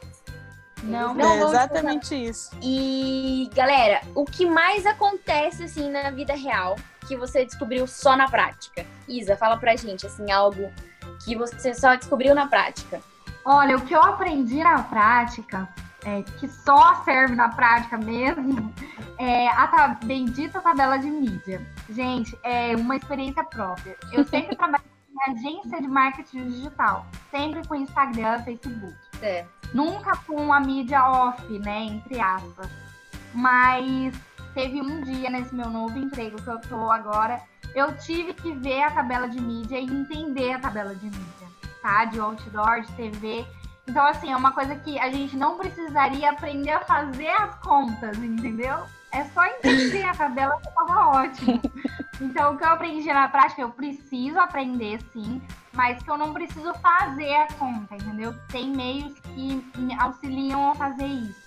Não, 0.84 1.12
não 1.12 1.32
é 1.32 1.42
exatamente 1.42 2.14
isso. 2.14 2.50
E, 2.62 3.50
galera, 3.52 4.00
o 4.14 4.24
que 4.24 4.46
mais 4.46 4.86
acontece, 4.86 5.64
assim, 5.64 5.90
na 5.90 6.10
vida 6.10 6.34
real 6.34 6.76
que 7.08 7.16
você 7.16 7.44
descobriu 7.44 7.86
só 7.86 8.16
na 8.16 8.28
prática? 8.28 8.86
Isa, 9.08 9.36
fala 9.36 9.56
pra 9.56 9.74
gente, 9.74 10.06
assim, 10.06 10.30
algo 10.30 10.70
que 11.24 11.34
você 11.34 11.74
só 11.74 11.96
descobriu 11.96 12.34
na 12.34 12.46
prática. 12.46 13.00
Olha, 13.44 13.76
o 13.76 13.80
que 13.80 13.94
eu 13.94 14.02
aprendi 14.02 14.62
na 14.62 14.82
prática, 14.84 15.68
é, 16.04 16.22
que 16.38 16.46
só 16.46 17.02
serve 17.04 17.34
na 17.34 17.48
prática 17.48 17.96
mesmo, 17.98 18.72
é 19.18 19.48
a 19.48 19.98
bendita 20.04 20.60
tabela 20.60 20.96
de 20.96 21.10
mídia. 21.10 21.60
Gente, 21.90 22.38
é 22.44 22.76
uma 22.76 22.96
experiência 22.96 23.42
própria. 23.42 23.96
Eu 24.12 24.24
sempre 24.24 24.54
trabalhei 24.56 24.97
agência 25.26 25.80
de 25.80 25.88
marketing 25.88 26.48
digital, 26.48 27.06
sempre 27.30 27.66
com 27.66 27.74
Instagram, 27.74 28.42
Facebook. 28.42 28.96
É. 29.22 29.46
Nunca 29.74 30.16
com 30.26 30.52
a 30.52 30.60
mídia 30.60 31.04
off, 31.04 31.58
né, 31.58 31.84
entre 31.84 32.20
aspas. 32.20 32.70
Mas 33.34 34.14
teve 34.54 34.80
um 34.80 35.02
dia 35.02 35.30
nesse 35.30 35.54
meu 35.54 35.70
novo 35.70 35.98
emprego 35.98 36.40
que 36.42 36.48
eu 36.48 36.60
tô 36.60 36.90
agora, 36.90 37.40
eu 37.74 37.96
tive 37.98 38.34
que 38.34 38.52
ver 38.52 38.82
a 38.82 38.90
tabela 38.90 39.28
de 39.28 39.40
mídia 39.40 39.78
e 39.78 39.84
entender 39.84 40.52
a 40.52 40.58
tabela 40.58 40.94
de 40.94 41.04
mídia, 41.04 41.48
tá? 41.82 42.04
De 42.06 42.18
outdoor, 42.18 42.80
de 42.80 42.92
TV. 42.92 43.46
Então, 43.86 44.04
assim, 44.04 44.32
é 44.32 44.36
uma 44.36 44.52
coisa 44.52 44.74
que 44.76 44.98
a 44.98 45.10
gente 45.10 45.36
não 45.36 45.56
precisaria 45.56 46.30
aprender 46.30 46.70
a 46.70 46.80
fazer 46.80 47.28
as 47.28 47.54
contas, 47.56 48.18
entendeu? 48.18 48.84
É 49.12 49.24
só 49.24 49.44
entender 49.46 50.04
a 50.04 50.14
tabela 50.14 50.60
que 50.60 50.74
tava 50.74 51.08
ótimo. 51.08 51.60
Então, 52.20 52.54
o 52.54 52.58
que 52.58 52.64
eu 52.64 52.68
aprendi 52.68 53.06
na 53.12 53.28
prática, 53.28 53.62
eu 53.62 53.70
preciso 53.70 54.38
aprender 54.38 55.00
sim. 55.12 55.40
mas 55.72 56.02
que 56.02 56.10
eu 56.10 56.16
não 56.16 56.34
preciso 56.34 56.74
fazer 56.74 57.32
a 57.32 57.46
conta, 57.54 57.94
entendeu? 57.94 58.34
Tem 58.48 58.68
meios 58.68 59.16
que 59.20 59.64
me 59.76 59.94
auxiliam 60.00 60.72
a 60.72 60.74
fazer 60.74 61.06
isso. 61.06 61.46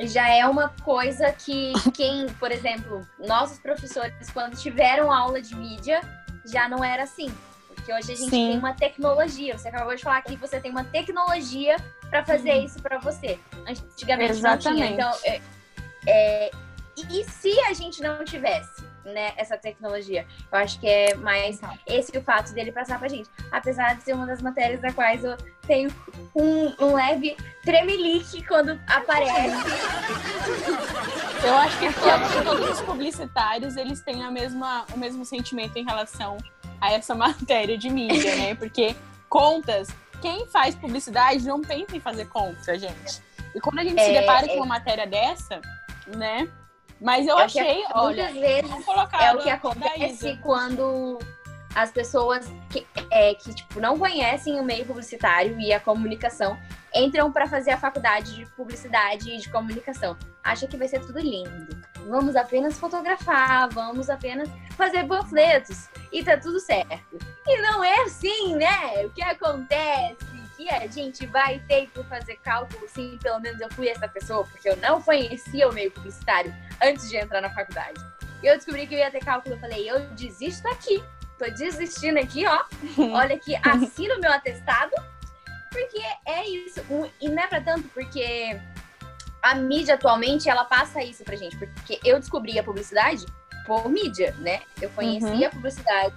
Já 0.00 0.28
é 0.28 0.46
uma 0.46 0.68
coisa 0.84 1.32
que 1.32 1.72
quem, 1.94 2.26
por 2.34 2.52
exemplo, 2.52 3.08
nossos 3.18 3.58
professores, 3.58 4.30
quando 4.30 4.54
tiveram 4.56 5.10
aula 5.10 5.40
de 5.40 5.56
mídia, 5.56 6.02
já 6.44 6.68
não 6.68 6.84
era 6.84 7.04
assim. 7.04 7.34
Porque 7.66 7.92
hoje 7.92 8.12
a 8.12 8.16
gente 8.16 8.30
Sim. 8.30 8.50
tem 8.50 8.58
uma 8.58 8.74
tecnologia. 8.74 9.56
Você 9.56 9.68
acabou 9.68 9.94
de 9.94 10.02
falar 10.02 10.20
que 10.20 10.36
você 10.36 10.60
tem 10.60 10.70
uma 10.70 10.84
tecnologia 10.84 11.76
para 12.10 12.22
fazer 12.24 12.52
Sim. 12.52 12.64
isso 12.64 12.82
para 12.82 12.98
você. 12.98 13.38
Antigamente 13.66 14.32
Exatamente. 14.32 14.64
não 14.66 14.74
tinha. 14.74 14.90
Então, 14.90 15.12
é, 15.24 15.40
é, 16.06 16.50
e, 16.96 17.20
e 17.20 17.24
se 17.24 17.58
a 17.60 17.72
gente 17.72 18.00
não 18.02 18.24
tivesse? 18.24 18.84
né, 19.12 19.32
essa 19.36 19.56
tecnologia. 19.56 20.26
Eu 20.50 20.58
acho 20.58 20.80
que 20.80 20.86
é 20.86 21.14
mais 21.14 21.60
esse 21.86 22.16
o 22.16 22.22
fato 22.22 22.52
dele 22.52 22.72
passar 22.72 22.98
pra 22.98 23.08
gente. 23.08 23.28
Apesar 23.50 23.94
de 23.94 24.02
ser 24.02 24.14
uma 24.14 24.26
das 24.26 24.42
matérias 24.42 24.80
da 24.80 24.92
quais 24.92 25.24
eu 25.24 25.36
tenho 25.66 25.90
um, 26.34 26.84
um 26.84 26.94
leve 26.94 27.36
tremelique 27.64 28.42
quando 28.46 28.78
aparece. 28.86 29.56
Eu 31.44 31.54
acho 31.56 31.78
que 31.78 31.92
todos, 31.92 32.44
todos 32.44 32.70
os 32.70 32.80
publicitários, 32.80 33.76
eles 33.76 34.00
têm 34.00 34.22
a 34.24 34.30
mesma, 34.30 34.84
o 34.92 34.98
mesmo 34.98 35.24
sentimento 35.24 35.76
em 35.76 35.84
relação 35.84 36.38
a 36.80 36.92
essa 36.92 37.14
matéria 37.14 37.78
de 37.78 37.88
mídia, 37.88 38.34
né? 38.36 38.54
Porque 38.54 38.96
contas, 39.28 39.88
quem 40.20 40.46
faz 40.46 40.74
publicidade 40.74 41.46
não 41.46 41.60
pensa 41.60 41.96
em 41.96 42.00
fazer 42.00 42.26
conta, 42.28 42.78
gente. 42.78 43.22
E 43.54 43.60
quando 43.60 43.78
a 43.78 43.84
gente 43.84 44.00
é, 44.00 44.04
se 44.04 44.12
depara 44.12 44.46
é... 44.46 44.48
com 44.48 44.56
uma 44.56 44.66
matéria 44.66 45.06
dessa, 45.06 45.60
né? 46.06 46.48
Mas 47.00 47.26
eu 47.26 47.38
é 47.38 47.44
achei, 47.44 47.82
que, 47.82 47.92
olha, 47.94 48.32
vezes 48.32 48.70
é 49.20 49.34
o 49.34 49.38
que 49.38 49.50
acontece 49.50 50.38
quando 50.42 51.18
as 51.74 51.90
pessoas 51.90 52.50
que, 52.70 52.86
é, 53.10 53.34
que 53.34 53.54
tipo, 53.54 53.80
não 53.80 53.98
conhecem 53.98 54.58
o 54.58 54.64
meio 54.64 54.86
publicitário 54.86 55.60
e 55.60 55.74
a 55.74 55.78
comunicação 55.78 56.56
entram 56.94 57.30
para 57.30 57.46
fazer 57.46 57.72
a 57.72 57.76
faculdade 57.76 58.34
de 58.34 58.46
publicidade 58.52 59.30
e 59.30 59.38
de 59.38 59.50
comunicação. 59.50 60.16
Acha 60.42 60.66
que 60.66 60.76
vai 60.76 60.88
ser 60.88 61.00
tudo 61.00 61.20
lindo. 61.20 61.84
Vamos 62.08 62.34
apenas 62.34 62.78
fotografar, 62.78 63.68
vamos 63.68 64.08
apenas 64.08 64.48
fazer 64.70 65.06
panfletos 65.06 65.88
e 66.10 66.24
tá 66.24 66.38
tudo 66.38 66.58
certo. 66.58 67.18
E 67.46 67.60
não 67.60 67.84
é 67.84 68.00
assim, 68.04 68.54
né? 68.56 69.04
O 69.04 69.10
que 69.10 69.22
acontece 69.22 70.35
que 70.56 70.68
a 70.70 70.86
gente 70.86 71.26
vai 71.26 71.60
ter 71.68 71.88
que 71.88 72.02
fazer 72.04 72.36
cálculo, 72.36 72.88
sim, 72.88 73.18
pelo 73.22 73.38
menos 73.40 73.60
eu 73.60 73.70
fui 73.72 73.88
essa 73.88 74.08
pessoa, 74.08 74.44
porque 74.44 74.68
eu 74.68 74.76
não 74.78 75.02
conhecia 75.02 75.68
o 75.68 75.72
meio 75.72 75.90
publicitário 75.90 76.54
antes 76.82 77.08
de 77.08 77.16
entrar 77.16 77.40
na 77.40 77.50
faculdade. 77.50 78.00
Eu 78.42 78.56
descobri 78.56 78.86
que 78.86 78.94
eu 78.94 78.98
ia 78.98 79.10
ter 79.10 79.24
cálculo, 79.24 79.54
eu 79.54 79.60
falei, 79.60 79.88
eu 79.90 80.00
desisto 80.10 80.66
aqui. 80.68 81.02
Tô 81.38 81.44
desistindo 81.50 82.18
aqui, 82.18 82.46
ó. 82.46 82.64
Olha 83.14 83.36
aqui, 83.36 83.54
assino 83.56 84.18
meu 84.20 84.32
atestado, 84.32 84.94
porque 85.70 86.00
é 86.24 86.48
isso. 86.48 86.80
E 87.20 87.28
não 87.28 87.42
é 87.42 87.46
pra 87.46 87.60
tanto, 87.60 87.88
porque 87.88 88.58
a 89.42 89.54
mídia 89.54 89.94
atualmente, 89.94 90.48
ela 90.48 90.64
passa 90.64 91.02
isso 91.02 91.22
pra 91.22 91.36
gente, 91.36 91.56
porque 91.56 92.00
eu 92.04 92.18
descobri 92.18 92.58
a 92.58 92.62
publicidade 92.62 93.26
por 93.66 93.88
mídia, 93.88 94.34
né? 94.38 94.62
Eu 94.80 94.88
conhecia 94.90 95.30
uhum. 95.30 95.46
a 95.46 95.50
publicidade 95.50 96.14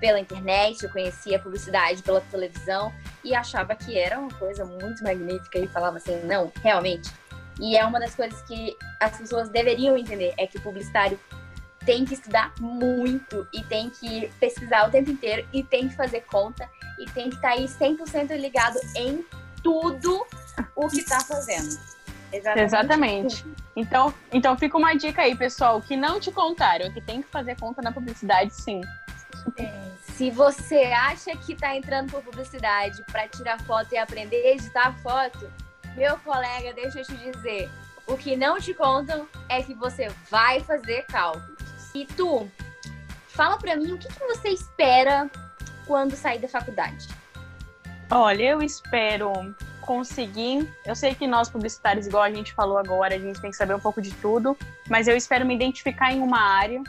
pela 0.00 0.18
internet, 0.18 0.82
eu 0.82 0.90
conhecia 0.90 1.36
a 1.36 1.40
publicidade 1.40 2.02
pela 2.02 2.20
televisão 2.22 2.92
e 3.24 3.34
achava 3.34 3.74
que 3.74 3.98
era 3.98 4.18
uma 4.18 4.32
coisa 4.34 4.64
muito 4.64 5.02
magnífica 5.02 5.58
e 5.58 5.66
falava 5.68 5.96
assim, 5.96 6.20
não, 6.24 6.52
realmente. 6.62 7.10
E 7.60 7.76
é 7.76 7.84
uma 7.84 8.00
das 8.00 8.14
coisas 8.14 8.40
que 8.42 8.76
as 9.00 9.16
pessoas 9.16 9.48
deveriam 9.48 9.96
entender, 9.96 10.34
é 10.36 10.46
que 10.46 10.58
o 10.58 10.60
publicitário 10.60 11.18
tem 11.84 12.04
que 12.04 12.14
estudar 12.14 12.52
muito 12.60 13.46
e 13.52 13.62
tem 13.62 13.90
que 13.90 14.30
pesquisar 14.40 14.88
o 14.88 14.90
tempo 14.90 15.10
inteiro 15.10 15.46
e 15.52 15.62
tem 15.62 15.88
que 15.88 15.94
fazer 15.94 16.22
conta 16.22 16.68
e 16.98 17.04
tem 17.10 17.28
que 17.28 17.36
estar 17.36 17.50
tá 17.50 17.54
aí 17.54 17.66
100% 17.66 18.36
ligado 18.38 18.78
em 18.96 19.24
tudo 19.62 20.26
o 20.74 20.88
que 20.88 20.98
está 20.98 21.20
fazendo. 21.20 21.78
Exatamente. 22.32 22.64
Exatamente. 22.64 23.44
Então, 23.76 24.14
então 24.32 24.58
fica 24.58 24.76
uma 24.76 24.94
dica 24.94 25.22
aí, 25.22 25.36
pessoal, 25.36 25.80
que 25.80 25.96
não 25.96 26.18
te 26.18 26.32
contaram, 26.32 26.92
que 26.92 27.00
tem 27.00 27.22
que 27.22 27.28
fazer 27.28 27.56
conta 27.58 27.80
na 27.80 27.92
publicidade, 27.92 28.52
sim. 28.52 28.80
Se 30.00 30.30
você 30.30 30.84
acha 30.84 31.36
que 31.36 31.54
está 31.54 31.74
entrando 31.74 32.10
por 32.10 32.22
publicidade 32.22 33.02
para 33.10 33.26
tirar 33.26 33.60
foto 33.62 33.92
e 33.92 33.96
aprender 33.96 34.46
a 34.46 34.52
editar 34.52 34.96
foto, 35.02 35.50
meu 35.96 36.16
colega, 36.18 36.72
deixa 36.72 37.00
eu 37.00 37.04
te 37.04 37.16
dizer, 37.16 37.68
o 38.06 38.16
que 38.16 38.36
não 38.36 38.60
te 38.60 38.72
contam 38.74 39.28
é 39.48 39.62
que 39.62 39.74
você 39.74 40.08
vai 40.30 40.60
fazer 40.60 41.04
cálculos. 41.06 41.58
E 41.94 42.06
tu, 42.06 42.48
fala 43.28 43.58
para 43.58 43.76
mim 43.76 43.92
o 43.92 43.98
que, 43.98 44.08
que 44.08 44.24
você 44.24 44.50
espera 44.50 45.28
quando 45.86 46.14
sair 46.14 46.38
da 46.38 46.48
faculdade. 46.48 47.08
Olha, 48.10 48.42
eu 48.42 48.62
espero 48.62 49.32
conseguir. 49.80 50.68
Eu 50.84 50.94
sei 50.94 51.14
que 51.14 51.26
nós 51.26 51.48
publicitários, 51.48 52.06
igual 52.06 52.22
a 52.22 52.30
gente 52.30 52.52
falou 52.54 52.78
agora, 52.78 53.14
a 53.14 53.18
gente 53.18 53.40
tem 53.40 53.50
que 53.50 53.56
saber 53.56 53.74
um 53.74 53.80
pouco 53.80 54.00
de 54.00 54.12
tudo, 54.14 54.56
mas 54.88 55.08
eu 55.08 55.16
espero 55.16 55.44
me 55.44 55.54
identificar 55.54 56.12
em 56.12 56.20
uma 56.20 56.40
área 56.40 56.82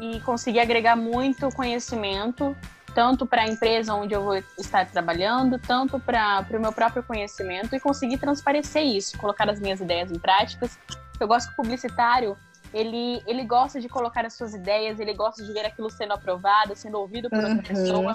e 0.00 0.20
conseguir 0.20 0.60
agregar 0.60 0.96
muito 0.96 1.48
conhecimento, 1.50 2.56
tanto 2.94 3.26
para 3.26 3.42
a 3.42 3.46
empresa 3.46 3.94
onde 3.94 4.14
eu 4.14 4.22
vou 4.22 4.36
estar 4.58 4.86
trabalhando, 4.86 5.58
tanto 5.58 5.98
para 5.98 6.46
o 6.50 6.60
meu 6.60 6.72
próprio 6.72 7.02
conhecimento 7.02 7.74
e 7.74 7.80
conseguir 7.80 8.18
transparecer 8.18 8.82
isso, 8.82 9.18
colocar 9.18 9.48
as 9.48 9.60
minhas 9.60 9.80
ideias 9.80 10.10
em 10.10 10.18
práticas. 10.18 10.78
Eu 11.18 11.28
gosto 11.28 11.48
que 11.48 11.52
o 11.54 11.56
publicitário 11.56 12.36
ele, 12.72 13.22
ele 13.26 13.44
gosta 13.44 13.80
de 13.80 13.88
colocar 13.88 14.24
as 14.26 14.34
suas 14.34 14.54
ideias, 14.54 15.00
ele 15.00 15.14
gosta 15.14 15.42
de 15.42 15.52
ver 15.52 15.64
aquilo 15.64 15.90
sendo 15.90 16.12
aprovado, 16.12 16.74
sendo 16.74 16.98
ouvido 16.98 17.30
por 17.30 17.38
outra 17.38 17.54
uhum. 17.54 17.62
pessoa. 17.62 18.14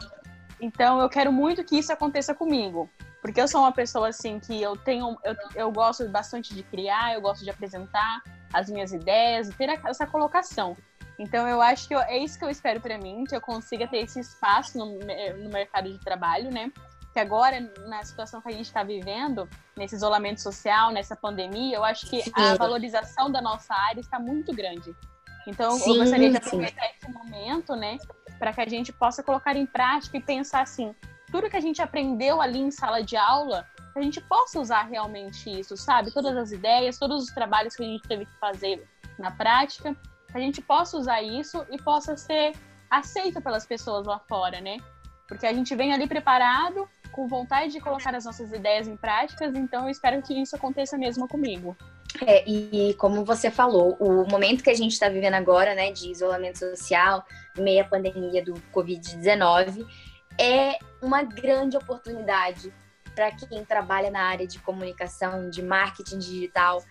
Então, 0.60 1.02
eu 1.02 1.10
quero 1.10 1.32
muito 1.32 1.64
que 1.64 1.78
isso 1.78 1.92
aconteça 1.92 2.36
comigo. 2.36 2.90
Porque 3.22 3.42
eu 3.42 3.48
sou 3.48 3.62
uma 3.62 3.72
pessoa, 3.72 4.10
assim, 4.10 4.40
que 4.40 4.62
eu 4.62 4.76
tenho... 4.76 5.18
Eu, 5.24 5.36
eu 5.56 5.72
gosto 5.72 6.08
bastante 6.10 6.54
de 6.54 6.64
criar, 6.64 7.14
eu 7.14 7.22
gosto 7.22 7.44
de 7.44 7.50
apresentar 7.50 8.22
as 8.54 8.70
minhas 8.70 8.92
ideias, 8.94 9.50
ter 9.50 9.70
essa 9.86 10.06
colocação. 10.06 10.78
Então 11.22 11.48
eu 11.48 11.62
acho 11.62 11.88
que 11.88 11.94
eu, 11.94 12.00
é 12.00 12.18
isso 12.18 12.38
que 12.38 12.44
eu 12.44 12.50
espero 12.50 12.82
para 12.82 12.98
mim, 12.98 13.26
que 13.26 13.36
eu 13.36 13.40
consiga 13.40 13.88
ter 13.88 14.00
esse 14.00 14.20
espaço 14.20 14.76
no, 14.76 14.98
no 14.98 15.50
mercado 15.50 15.88
de 15.88 16.00
trabalho, 16.00 16.50
né? 16.52 16.72
Que 17.14 17.20
agora, 17.20 17.60
na 17.88 18.04
situação 18.04 18.42
que 18.42 18.48
a 18.48 18.52
gente 18.52 18.66
está 18.66 18.84
vivendo, 18.84 19.48
nesse 19.78 19.94
isolamento 19.96 20.42
social, 20.42 20.90
nessa 20.92 21.16
pandemia, 21.16 21.76
eu 21.76 21.84
acho 21.84 22.10
que 22.10 22.24
sim. 22.24 22.32
a 22.34 22.56
valorização 22.56 23.32
da 23.32 23.40
nossa 23.40 23.72
área 23.74 24.00
está 24.00 24.18
muito 24.18 24.52
grande. 24.52 24.96
Então, 25.46 25.72
sim, 25.78 25.92
eu 25.92 26.00
gostaria 26.00 26.32
de 26.32 26.38
aproveitar 26.38 26.88
sim. 26.88 26.94
esse 26.98 27.12
momento, 27.12 27.76
né, 27.76 27.98
para 28.40 28.52
que 28.54 28.62
a 28.62 28.68
gente 28.68 28.92
possa 28.92 29.22
colocar 29.22 29.56
em 29.56 29.66
prática 29.68 30.18
e 30.18 30.22
pensar 30.22 30.62
assim: 30.62 30.96
tudo 31.32 31.50
que 31.50 31.58
a 31.58 31.62
gente 31.62 31.84
aprendeu 31.84 32.42
ali 32.42 32.60
em 32.60 32.72
sala 32.72 33.04
de 33.04 33.16
aula, 33.16 33.68
a 33.96 34.02
gente 34.02 34.20
possa 34.22 34.60
usar 34.60 34.84
realmente 34.84 35.52
isso, 35.52 35.78
sabe? 35.78 36.12
Todas 36.12 36.36
as 36.36 36.52
ideias, 36.52 36.98
todos 36.98 37.26
os 37.26 37.32
trabalhos 37.32 37.76
que 37.76 37.84
a 37.84 37.88
gente 37.88 38.08
teve 38.08 38.26
que 38.26 38.40
fazer 38.40 38.88
na 39.20 39.30
prática, 39.30 39.96
a 40.34 40.40
gente 40.40 40.62
possa 40.62 40.98
usar 40.98 41.22
isso 41.22 41.66
e 41.70 41.78
possa 41.78 42.16
ser 42.16 42.54
aceito 42.90 43.42
pelas 43.42 43.66
pessoas 43.66 44.06
lá 44.06 44.20
fora, 44.20 44.60
né? 44.60 44.78
Porque 45.28 45.46
a 45.46 45.54
gente 45.54 45.76
vem 45.76 45.94
ali 45.94 46.08
preparado, 46.08 46.88
com 47.12 47.28
vontade 47.28 47.72
de 47.72 47.80
colocar 47.80 48.16
as 48.16 48.26
nossas 48.26 48.52
ideias 48.52 48.88
em 48.88 48.98
práticas, 48.98 49.54
então 49.56 49.86
eu 49.86 49.90
espero 49.90 50.22
que 50.22 50.34
isso 50.34 50.56
aconteça 50.56 50.98
mesmo 50.98 51.28
comigo. 51.28 51.76
É, 52.26 52.44
e 52.48 52.94
como 52.96 53.24
você 53.24 53.50
falou, 53.50 53.96
o 54.00 54.30
momento 54.30 54.64
que 54.64 54.70
a 54.70 54.76
gente 54.76 54.92
está 54.92 55.08
vivendo 55.08 55.36
agora, 55.36 55.74
né, 55.74 55.92
de 55.92 56.12
isolamento 56.12 56.60
social, 56.60 57.26
meia 57.58 57.86
pandemia 57.86 58.44
do 58.44 58.54
Covid-19, 58.74 59.88
é 60.38 60.78
uma 61.02 61.24
grande 61.24 61.78
oportunidade 61.78 62.74
para 63.16 63.32
quem 63.32 63.64
trabalha 63.64 64.10
na 64.10 64.24
área 64.24 64.48
de 64.48 64.60
comunicação, 64.60 65.50
de 65.50 65.62
marketing 65.62 66.20
digital, 66.20 66.84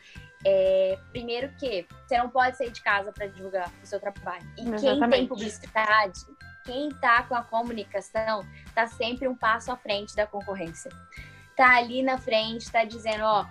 é, 0.45 0.99
primeiro 1.11 1.51
que 1.59 1.87
você 2.07 2.17
não 2.19 2.31
pode 2.31 2.57
sair 2.57 2.71
de 2.71 2.83
casa 2.83 3.13
para 3.13 3.27
divulgar 3.27 3.71
o 3.83 3.87
seu 3.87 4.01
trabalho. 4.01 4.47
E 4.57 4.63
Exatamente. 4.63 5.01
quem 5.01 5.11
tem 5.11 5.27
publicidade, 5.27 6.21
quem 6.65 6.89
está 6.89 7.23
com 7.25 7.35
a 7.35 7.43
comunicação, 7.43 8.47
está 8.67 8.87
sempre 8.87 9.29
um 9.29 9.35
passo 9.35 9.71
à 9.71 9.77
frente 9.77 10.15
da 10.17 10.27
concorrência. 10.27 10.91
Tá 11.57 11.77
ali 11.77 12.03
na 12.03 12.17
frente, 12.17 12.63
está 12.63 12.85
dizendo, 12.85 13.25
ó, 13.25 13.47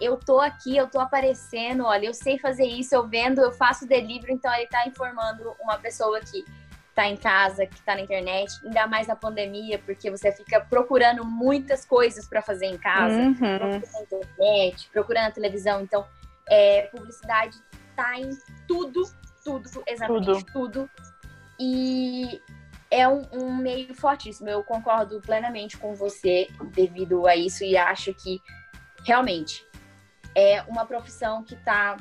eu 0.00 0.16
tô 0.16 0.40
aqui, 0.40 0.76
eu 0.76 0.88
tô 0.88 0.98
aparecendo, 0.98 1.84
olha, 1.84 2.06
eu 2.06 2.14
sei 2.14 2.38
fazer 2.38 2.66
isso, 2.66 2.94
eu 2.94 3.06
vendo, 3.06 3.40
eu 3.40 3.52
faço 3.52 3.86
delivery, 3.86 4.32
então 4.32 4.52
ele 4.54 4.64
está 4.64 4.86
informando 4.86 5.54
uma 5.60 5.78
pessoa 5.78 6.20
que 6.20 6.44
está 6.88 7.08
em 7.08 7.16
casa, 7.16 7.66
que 7.66 7.74
está 7.74 7.94
na 7.94 8.02
internet, 8.02 8.52
ainda 8.64 8.86
mais 8.86 9.06
na 9.06 9.16
pandemia, 9.16 9.80
porque 9.80 10.10
você 10.10 10.30
fica 10.30 10.60
procurando 10.60 11.24
muitas 11.24 11.84
coisas 11.84 12.26
para 12.26 12.40
fazer 12.40 12.66
em 12.66 12.78
casa, 12.78 13.16
uhum. 13.16 13.34
procurando 13.34 13.92
na 13.92 14.00
internet, 14.02 14.90
procurando 14.92 15.24
na 15.24 15.30
televisão, 15.32 15.80
então 15.80 16.06
é, 16.48 16.82
publicidade 16.88 17.58
tá 17.96 18.18
em 18.18 18.30
tudo, 18.66 19.02
tudo, 19.44 19.68
exatamente 19.86 20.44
tudo. 20.46 20.52
tudo. 20.52 20.90
E 21.58 22.42
é 22.90 23.08
um, 23.08 23.22
um, 23.32 23.56
meio 23.56 23.94
fortíssimo. 23.94 24.48
Eu 24.48 24.62
concordo 24.62 25.20
plenamente 25.20 25.76
com 25.76 25.94
você 25.94 26.48
devido 26.72 27.26
a 27.26 27.36
isso 27.36 27.64
e 27.64 27.76
acho 27.76 28.12
que 28.14 28.40
realmente 29.04 29.66
é 30.34 30.62
uma 30.62 30.84
profissão 30.84 31.42
que 31.44 31.54
está 31.54 31.96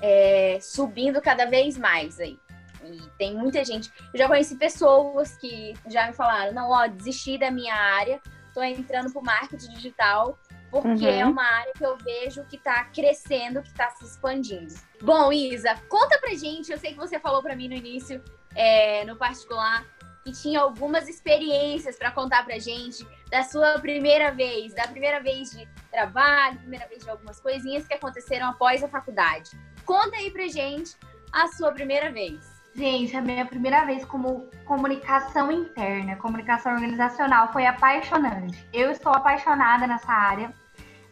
é, 0.00 0.58
subindo 0.60 1.20
cada 1.20 1.46
vez 1.46 1.76
mais 1.76 2.20
aí. 2.20 2.38
E 2.84 3.00
tem 3.18 3.34
muita 3.34 3.64
gente. 3.64 3.90
Eu 4.12 4.18
já 4.18 4.28
conheci 4.28 4.56
pessoas 4.56 5.36
que 5.36 5.74
já 5.86 6.06
me 6.06 6.12
falaram: 6.12 6.52
não, 6.52 6.70
ó, 6.70 6.86
desisti 6.86 7.38
da 7.38 7.50
minha 7.50 7.74
área, 7.74 8.20
tô 8.52 8.62
entrando 8.62 9.10
pro 9.10 9.22
marketing 9.22 9.72
digital, 9.72 10.38
porque 10.82 11.06
uhum. 11.06 11.20
é 11.20 11.24
uma 11.24 11.44
área 11.44 11.72
que 11.72 11.84
eu 11.84 11.96
vejo 11.96 12.44
que 12.44 12.58
tá 12.58 12.84
crescendo, 12.84 13.62
que 13.62 13.72
tá 13.72 13.90
se 13.90 14.04
expandindo. 14.04 14.74
Bom, 15.02 15.32
Isa, 15.32 15.74
conta 15.88 16.18
pra 16.18 16.34
gente. 16.34 16.72
Eu 16.72 16.78
sei 16.78 16.92
que 16.92 16.98
você 16.98 17.18
falou 17.18 17.42
pra 17.42 17.56
mim 17.56 17.68
no 17.68 17.74
início, 17.74 18.22
é, 18.54 19.04
no 19.04 19.16
particular, 19.16 19.84
que 20.24 20.32
tinha 20.32 20.60
algumas 20.60 21.08
experiências 21.08 21.96
para 21.96 22.10
contar 22.10 22.44
pra 22.44 22.58
gente 22.58 23.06
da 23.30 23.42
sua 23.42 23.78
primeira 23.78 24.30
vez, 24.30 24.72
da 24.74 24.86
primeira 24.88 25.20
vez 25.20 25.50
de 25.50 25.68
trabalho, 25.90 26.58
primeira 26.58 26.86
vez 26.88 27.04
de 27.04 27.10
algumas 27.10 27.38
coisinhas 27.40 27.86
que 27.86 27.94
aconteceram 27.94 28.48
após 28.48 28.82
a 28.82 28.88
faculdade. 28.88 29.50
Conta 29.84 30.16
aí 30.16 30.30
pra 30.30 30.46
gente 30.48 30.96
a 31.32 31.48
sua 31.48 31.72
primeira 31.72 32.10
vez. 32.10 32.54
Gente, 32.74 33.16
a 33.16 33.20
minha 33.20 33.46
primeira 33.46 33.84
vez 33.84 34.04
como 34.04 34.50
comunicação 34.64 35.52
interna, 35.52 36.16
comunicação 36.16 36.72
organizacional 36.72 37.52
foi 37.52 37.66
apaixonante. 37.66 38.66
Eu 38.72 38.90
estou 38.90 39.12
apaixonada 39.12 39.86
nessa 39.86 40.12
área. 40.12 40.52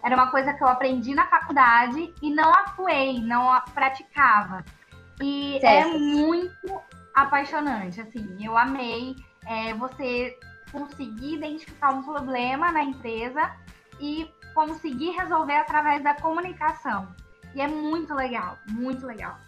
Era 0.02 0.16
uma 0.16 0.30
coisa 0.30 0.52
que 0.52 0.62
eu 0.62 0.68
aprendi 0.68 1.14
na 1.14 1.26
faculdade 1.26 2.12
e 2.20 2.30
não 2.30 2.50
atuei, 2.52 3.20
não 3.20 3.60
praticava. 3.72 4.64
E 5.20 5.56
é 5.58 5.60
certo. 5.60 5.94
é 5.94 5.98
muito 5.98 6.82
apaixonante, 7.14 8.00
assim, 8.00 8.36
eu 8.40 8.56
amei 8.56 9.14
é, 9.46 9.74
você 9.74 10.36
conseguir 10.72 11.34
identificar 11.34 11.90
um 11.90 12.02
problema 12.02 12.72
na 12.72 12.82
empresa 12.82 13.52
e 14.00 14.28
conseguir 14.54 15.10
resolver 15.10 15.56
através 15.56 16.02
da 16.02 16.14
comunicação. 16.14 17.14
E 17.54 17.60
é 17.60 17.68
muito 17.68 18.14
legal, 18.14 18.58
muito 18.68 19.06
legal. 19.06 19.38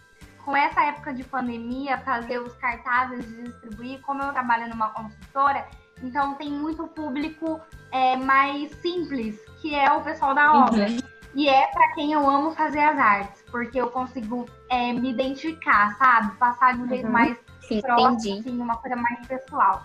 Com 0.43 0.55
essa 0.55 0.83
época 0.83 1.13
de 1.13 1.23
pandemia, 1.23 1.97
fazer 1.99 2.39
os 2.39 2.53
cartazes 2.57 3.25
distribuir, 3.25 3.99
como 4.01 4.21
eu 4.21 4.31
trabalho 4.31 4.69
numa 4.69 4.89
consultora, 4.89 5.67
então 6.03 6.35
tem 6.35 6.51
muito 6.51 6.87
público 6.87 7.59
é, 7.91 8.15
mais 8.15 8.71
simples, 8.75 9.39
que 9.65 9.73
é 9.73 9.91
o 9.91 10.01
pessoal 10.01 10.35
da 10.35 10.53
obra. 10.53 10.85
Uhum. 10.85 10.97
E 11.33 11.49
é 11.49 11.67
para 11.67 11.91
quem 11.93 12.13
eu 12.13 12.29
amo 12.29 12.51
fazer 12.51 12.81
as 12.81 12.99
artes, 12.99 13.43
porque 13.49 13.81
eu 13.81 13.89
consigo 13.89 14.45
é, 14.69 14.93
me 14.93 15.09
identificar, 15.09 15.97
sabe? 15.97 16.37
Passar 16.37 16.75
de 16.75 16.81
um 16.83 16.87
jeito 16.87 17.07
uhum. 17.07 17.11
mais 17.11 17.35
Sim, 17.61 17.81
próximo, 17.81 18.39
assim, 18.39 18.61
uma 18.61 18.77
coisa 18.77 18.95
mais 18.95 19.25
pessoal. 19.25 19.83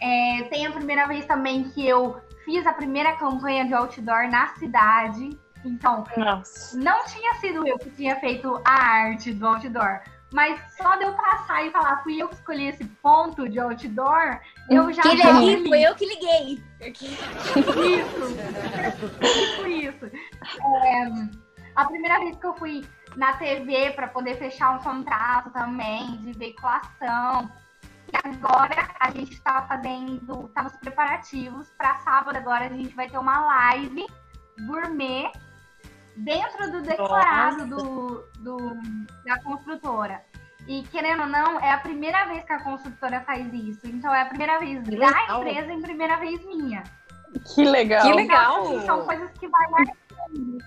É, 0.00 0.42
tem 0.50 0.66
a 0.66 0.72
primeira 0.72 1.06
vez 1.06 1.24
também 1.24 1.62
que 1.70 1.86
eu 1.86 2.20
fiz 2.44 2.66
a 2.66 2.72
primeira 2.72 3.12
campanha 3.12 3.64
de 3.64 3.72
outdoor 3.72 4.28
na 4.28 4.48
cidade. 4.56 5.38
Então, 5.64 6.04
Nossa. 6.16 6.76
não 6.76 7.04
tinha 7.06 7.34
sido 7.34 7.64
eu 7.64 7.78
que 7.78 7.90
tinha 7.90 8.16
feito 8.16 8.60
a 8.64 8.72
arte 8.72 9.32
do 9.32 9.46
outdoor. 9.46 10.00
Mas 10.32 10.60
só 10.76 10.96
de 10.96 11.04
eu 11.04 11.12
passar 11.12 11.64
e 11.64 11.70
falar, 11.70 12.02
fui 12.02 12.20
eu 12.20 12.26
que 12.26 12.34
escolhi 12.34 12.66
esse 12.66 12.84
ponto 12.84 13.48
de 13.48 13.60
outdoor, 13.60 14.40
eu 14.70 14.92
já. 14.92 15.02
Que 15.02 15.14
liguei, 15.14 15.68
foi 15.68 15.82
eu 15.82 15.94
que 15.94 16.06
liguei. 16.06 16.62
Isso. 16.80 17.16
Por 19.56 19.68
isso. 19.68 20.06
É, 20.06 21.04
a 21.74 21.84
primeira 21.84 22.18
vez 22.20 22.36
que 22.36 22.46
eu 22.46 22.54
fui 22.54 22.84
na 23.16 23.34
TV 23.34 23.92
para 23.92 24.08
poder 24.08 24.36
fechar 24.36 24.76
um 24.76 24.78
contrato 24.78 25.50
também 25.50 26.16
de 26.18 26.32
veiculação. 26.32 27.50
E 28.12 28.28
agora 28.28 28.90
a 29.00 29.10
gente 29.10 29.32
está 29.32 29.62
fazendo, 29.62 30.48
tá 30.48 30.62
nos 30.64 30.76
preparativos 30.76 31.68
para 31.78 31.96
sábado 31.96 32.36
agora 32.36 32.66
a 32.66 32.68
gente 32.68 32.94
vai 32.94 33.08
ter 33.08 33.16
uma 33.16 33.40
live 33.46 34.06
gourmet 34.66 35.32
dentro 36.16 36.70
do 36.70 36.82
declarado 36.82 37.66
do, 37.66 38.24
do, 38.40 38.58
da 39.24 39.42
construtora. 39.42 40.22
E 40.66 40.82
querendo 40.84 41.22
ou 41.22 41.28
não, 41.28 41.58
é 41.60 41.72
a 41.72 41.78
primeira 41.78 42.24
vez 42.26 42.44
que 42.44 42.52
a 42.52 42.62
construtora 42.62 43.20
faz 43.22 43.52
isso. 43.52 43.86
Então 43.86 44.14
é 44.14 44.22
a 44.22 44.26
primeira 44.26 44.58
vez 44.58 44.82
da 44.84 45.36
empresa 45.36 45.72
e 45.72 45.82
primeira 45.82 46.16
vez 46.16 46.44
minha. 46.44 46.84
Que 47.54 47.64
legal. 47.64 48.02
Que 48.02 48.12
legal. 48.12 48.60
Então, 48.60 48.76
assim, 48.76 48.86
são 48.86 49.04
coisas 49.04 49.30
que 49.38 49.48
vai 49.48 49.66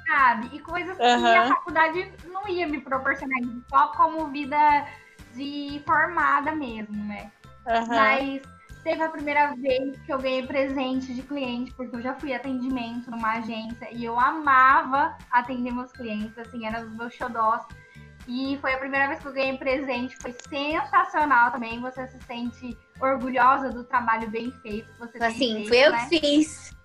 sabe? 0.08 0.50
E 0.54 0.60
coisas 0.60 0.98
uhum. 0.98 1.22
que 1.22 1.28
a 1.28 1.48
faculdade 1.48 2.12
não 2.26 2.48
ia 2.48 2.68
me 2.68 2.80
proporcionar, 2.80 3.40
só 3.70 3.88
como 3.90 4.28
vida 4.28 4.58
de 5.34 5.82
formada 5.86 6.52
mesmo, 6.52 6.96
né? 7.06 7.32
Uhum. 7.66 7.88
Mas 7.88 8.42
teve 8.84 9.02
a 9.02 9.10
primeira 9.10 9.56
vez 9.56 9.98
que 10.02 10.14
eu 10.14 10.20
ganhei 10.20 10.46
presente 10.46 11.14
de 11.14 11.24
cliente, 11.24 11.74
porque 11.74 11.96
eu 11.96 12.02
já 12.02 12.14
fui 12.14 12.34
atendimento 12.34 13.10
numa 13.10 13.34
agência 13.34 13.90
e 13.92 14.06
eu 14.06 14.20
amava 14.20 15.18
atender 15.32 15.74
meus 15.74 15.92
clientes, 15.92 16.38
assim, 16.38 16.66
era 16.66 16.82
os 16.82 16.92
meus 16.96 17.14
xodós. 17.14 17.64
E 18.28 18.58
foi 18.60 18.74
a 18.74 18.78
primeira 18.78 19.08
vez 19.08 19.20
que 19.20 19.28
eu 19.28 19.34
ganhei 19.34 19.58
presente, 19.58 20.18
foi 20.18 20.34
sensacional 20.50 21.52
também. 21.52 21.80
Você 21.82 22.08
se 22.08 22.20
sente 22.24 22.78
orgulhosa 23.00 23.70
do 23.70 23.84
trabalho 23.84 24.30
bem 24.30 24.52
feito 24.62 24.92
que 24.94 25.00
você 25.00 25.24
assim, 25.24 25.54
feito, 25.54 25.68
foi 25.70 25.78
eu 25.78 25.92
né? 25.92 26.08
que 26.10 26.20
fiz. 26.20 26.76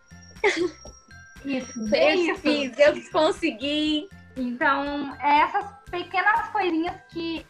Isso, 1.44 1.88
foi 1.88 1.98
eu 1.98 2.34
que 2.34 2.34
fiz, 2.40 2.78
eu 2.78 2.92
que 2.92 3.10
consegui. 3.10 4.08
Então, 4.36 5.16
é 5.18 5.40
essas 5.40 5.66
pequenas 5.90 6.48
coisinhas 6.48 6.94
que 7.08 7.46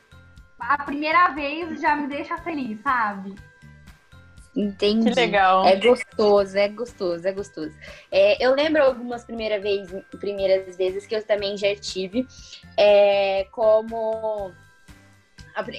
a 0.59 0.85
primeira 0.85 1.29
vez 1.31 1.81
já 1.81 1.96
me 1.96 2.07
deixa 2.07 2.37
feliz, 2.38 2.81
sabe? 2.83 3.35
Entendi. 4.61 5.11
Que 5.11 5.14
legal. 5.14 5.64
É 5.64 5.77
gostoso, 5.77 6.57
é 6.57 6.68
gostoso, 6.68 7.27
é 7.27 7.33
gostoso. 7.33 7.75
É, 8.11 8.44
eu 8.44 8.55
lembro 8.55 8.83
algumas 8.83 9.25
primeira 9.25 9.59
vez, 9.59 9.88
primeiras 10.18 10.77
vezes 10.77 11.07
que 11.07 11.14
eu 11.14 11.25
também 11.25 11.57
já 11.57 11.75
tive, 11.75 12.27
é, 12.77 13.46
como 13.53 14.53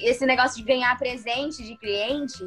esse 0.03 0.25
negócio 0.25 0.57
de 0.57 0.63
ganhar 0.63 0.97
presente 0.97 1.63
de 1.63 1.77
cliente. 1.77 2.43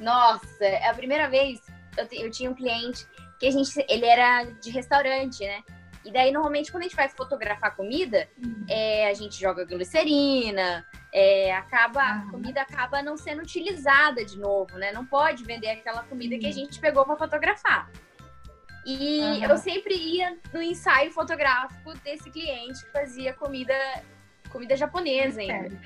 Nossa, 0.00 0.64
é 0.64 0.88
a 0.88 0.94
primeira 0.94 1.28
vez 1.28 1.60
eu, 1.96 2.24
eu 2.24 2.30
tinha 2.30 2.50
um 2.50 2.54
cliente 2.54 3.06
que 3.38 3.46
a 3.46 3.50
gente, 3.50 3.70
ele 3.88 4.04
era 4.04 4.44
de 4.44 4.70
restaurante, 4.70 5.44
né? 5.44 5.62
E 6.04 6.12
daí, 6.12 6.30
normalmente, 6.30 6.70
quando 6.70 6.82
a 6.82 6.86
gente 6.86 6.96
vai 6.96 7.08
fotografar 7.08 7.74
comida, 7.74 8.28
uhum. 8.36 8.66
é, 8.68 9.08
a 9.08 9.14
gente 9.14 9.40
joga 9.40 9.64
glicerina, 9.64 10.84
é, 11.16 11.54
acaba, 11.54 12.02
uhum. 12.02 12.28
a 12.28 12.30
comida 12.32 12.60
acaba 12.62 13.00
não 13.00 13.16
sendo 13.16 13.40
utilizada 13.40 14.24
de 14.24 14.36
novo, 14.36 14.76
né? 14.76 14.90
Não 14.90 15.06
pode 15.06 15.44
vender 15.44 15.70
aquela 15.70 16.02
comida 16.02 16.34
uhum. 16.34 16.40
que 16.40 16.46
a 16.46 16.48
uhum. 16.48 16.54
gente 16.56 16.80
pegou 16.80 17.06
para 17.06 17.16
fotografar. 17.16 17.88
E 18.84 19.42
eu 19.42 19.56
sempre 19.56 19.94
ia 19.94 20.36
no 20.52 20.60
ensaio 20.60 21.12
fotográfico 21.12 21.94
desse 22.00 22.30
cliente 22.30 22.84
que 22.84 22.90
fazia 22.90 23.32
comida, 23.32 23.74
comida 24.50 24.76
japonesa 24.76 25.40
ainda. 25.40 25.80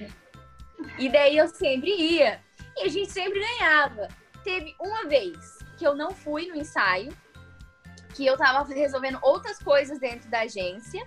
E 0.98 1.08
daí 1.10 1.36
eu 1.36 1.46
sempre 1.46 1.90
ia. 1.90 2.40
E 2.76 2.84
a 2.84 2.88
gente 2.88 3.12
sempre 3.12 3.38
ganhava. 3.38 4.08
Teve 4.42 4.74
uma 4.80 5.04
vez 5.04 5.58
que 5.76 5.86
eu 5.86 5.94
não 5.94 6.10
fui 6.10 6.46
no 6.46 6.56
ensaio, 6.56 7.12
que 8.14 8.26
eu 8.26 8.36
tava 8.36 8.64
resolvendo 8.72 9.18
outras 9.22 9.58
coisas 9.58 9.98
dentro 9.98 10.28
da 10.30 10.40
agência. 10.40 11.06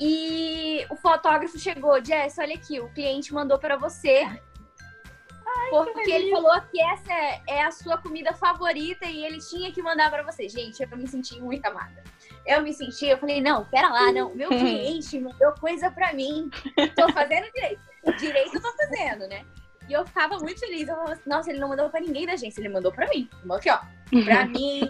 E 0.00 0.86
o 0.90 0.96
fotógrafo 0.96 1.58
chegou, 1.58 2.04
Jess, 2.04 2.38
olha 2.38 2.54
aqui, 2.54 2.80
o 2.80 2.88
cliente 2.88 3.32
mandou 3.32 3.58
para 3.58 3.76
você. 3.76 4.24
Ai, 4.24 5.70
porque 5.70 6.10
ele 6.10 6.30
falou 6.30 6.60
que 6.62 6.80
essa 6.80 7.12
é, 7.12 7.42
é, 7.46 7.62
a 7.64 7.70
sua 7.70 7.98
comida 7.98 8.32
favorita 8.32 9.04
e 9.06 9.24
ele 9.24 9.38
tinha 9.38 9.70
que 9.70 9.82
mandar 9.82 10.10
para 10.10 10.22
você. 10.22 10.48
Gente, 10.48 10.82
eu 10.82 10.96
me 10.96 11.06
senti 11.06 11.40
muito 11.40 11.64
amada. 11.66 12.02
Eu 12.46 12.62
me 12.62 12.72
senti, 12.72 13.06
eu 13.06 13.18
falei, 13.18 13.40
não, 13.40 13.64
pera 13.66 13.88
lá, 13.88 14.12
não, 14.12 14.34
meu 14.34 14.48
cliente 14.50 15.18
mandou 15.20 15.52
coisa 15.60 15.90
para 15.90 16.12
mim. 16.12 16.50
Tô 16.96 17.12
fazendo 17.12 17.46
direito. 17.52 17.82
Direito 18.18 18.56
eu 18.56 18.62
tô 18.62 18.72
fazendo, 18.72 19.28
né? 19.28 19.44
E 19.88 19.92
eu 19.92 20.06
ficava 20.06 20.38
muito 20.38 20.60
feliz. 20.60 20.88
Eu 20.88 20.94
falava, 20.94 21.20
nossa, 21.26 21.50
ele 21.50 21.60
não 21.60 21.68
mandou 21.68 21.90
pra 21.90 22.00
ninguém 22.00 22.26
da 22.26 22.32
agência, 22.32 22.60
ele 22.60 22.68
mandou 22.68 22.92
pra 22.92 23.08
mim. 23.08 23.28
Aqui, 23.50 23.70
ó. 23.70 23.78
Pra 24.24 24.46
mim, 24.48 24.88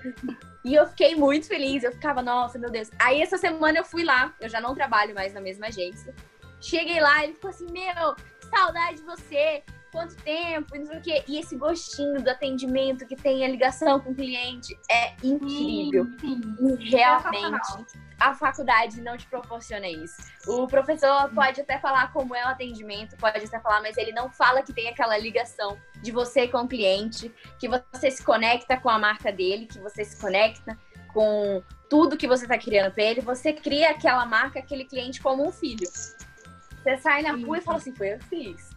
e 0.64 0.74
eu 0.74 0.86
fiquei 0.86 1.14
muito 1.14 1.46
feliz. 1.46 1.82
Eu 1.82 1.92
ficava, 1.92 2.22
nossa, 2.22 2.58
meu 2.58 2.70
Deus. 2.70 2.90
Aí 2.98 3.20
essa 3.20 3.36
semana 3.36 3.78
eu 3.78 3.84
fui 3.84 4.04
lá, 4.04 4.34
eu 4.40 4.48
já 4.48 4.60
não 4.60 4.74
trabalho 4.74 5.14
mais 5.14 5.32
na 5.32 5.40
mesma 5.40 5.66
agência. 5.66 6.14
Cheguei 6.60 7.00
lá, 7.00 7.24
ele 7.24 7.34
ficou 7.34 7.50
assim: 7.50 7.66
Meu, 7.70 8.14
saudade 8.54 8.98
de 8.98 9.02
você, 9.02 9.62
quanto 9.92 10.16
tempo, 10.16 10.74
e 10.74 10.78
não 10.78 10.86
sei 10.86 10.98
o 10.98 11.02
quê. 11.02 11.24
E 11.28 11.38
esse 11.38 11.54
gostinho 11.54 12.22
do 12.22 12.30
atendimento 12.30 13.06
que 13.06 13.14
tem 13.14 13.44
a 13.44 13.48
ligação 13.48 14.00
com 14.00 14.10
o 14.10 14.14
cliente 14.14 14.76
é 14.90 15.12
incrível. 15.22 16.06
Sim, 16.18 16.40
sim. 16.42 16.76
E 16.80 16.90
realmente 16.90 17.86
a 18.18 18.34
faculdade 18.34 19.00
não 19.00 19.16
te 19.16 19.26
proporciona 19.26 19.86
isso. 19.86 20.16
O 20.46 20.66
professor 20.66 21.28
pode 21.34 21.60
até 21.60 21.78
falar 21.78 22.12
como 22.12 22.34
é 22.34 22.44
o 22.44 22.48
atendimento, 22.48 23.16
pode 23.16 23.44
até 23.44 23.60
falar, 23.60 23.82
mas 23.82 23.96
ele 23.98 24.12
não 24.12 24.30
fala 24.30 24.62
que 24.62 24.72
tem 24.72 24.88
aquela 24.88 25.18
ligação 25.18 25.76
de 26.00 26.10
você 26.10 26.48
com 26.48 26.58
o 26.58 26.68
cliente, 26.68 27.32
que 27.58 27.68
você 27.68 28.10
se 28.10 28.24
conecta 28.24 28.76
com 28.76 28.88
a 28.88 28.98
marca 28.98 29.30
dele, 29.30 29.66
que 29.66 29.78
você 29.78 30.04
se 30.04 30.20
conecta 30.20 30.78
com 31.12 31.62
tudo 31.90 32.16
que 32.16 32.26
você 32.26 32.44
está 32.44 32.56
criando 32.56 32.92
para 32.92 33.04
ele. 33.04 33.20
Você 33.20 33.52
cria 33.52 33.90
aquela 33.90 34.24
marca, 34.24 34.58
aquele 34.58 34.84
cliente 34.84 35.20
como 35.20 35.46
um 35.46 35.52
filho. 35.52 35.86
Você 35.86 36.96
sai 36.96 37.22
na 37.22 37.32
rua 37.32 37.58
e 37.58 37.60
fala 37.60 37.78
assim, 37.78 37.94
foi 37.94 38.14
eu 38.14 38.20
fiz. 38.22 38.71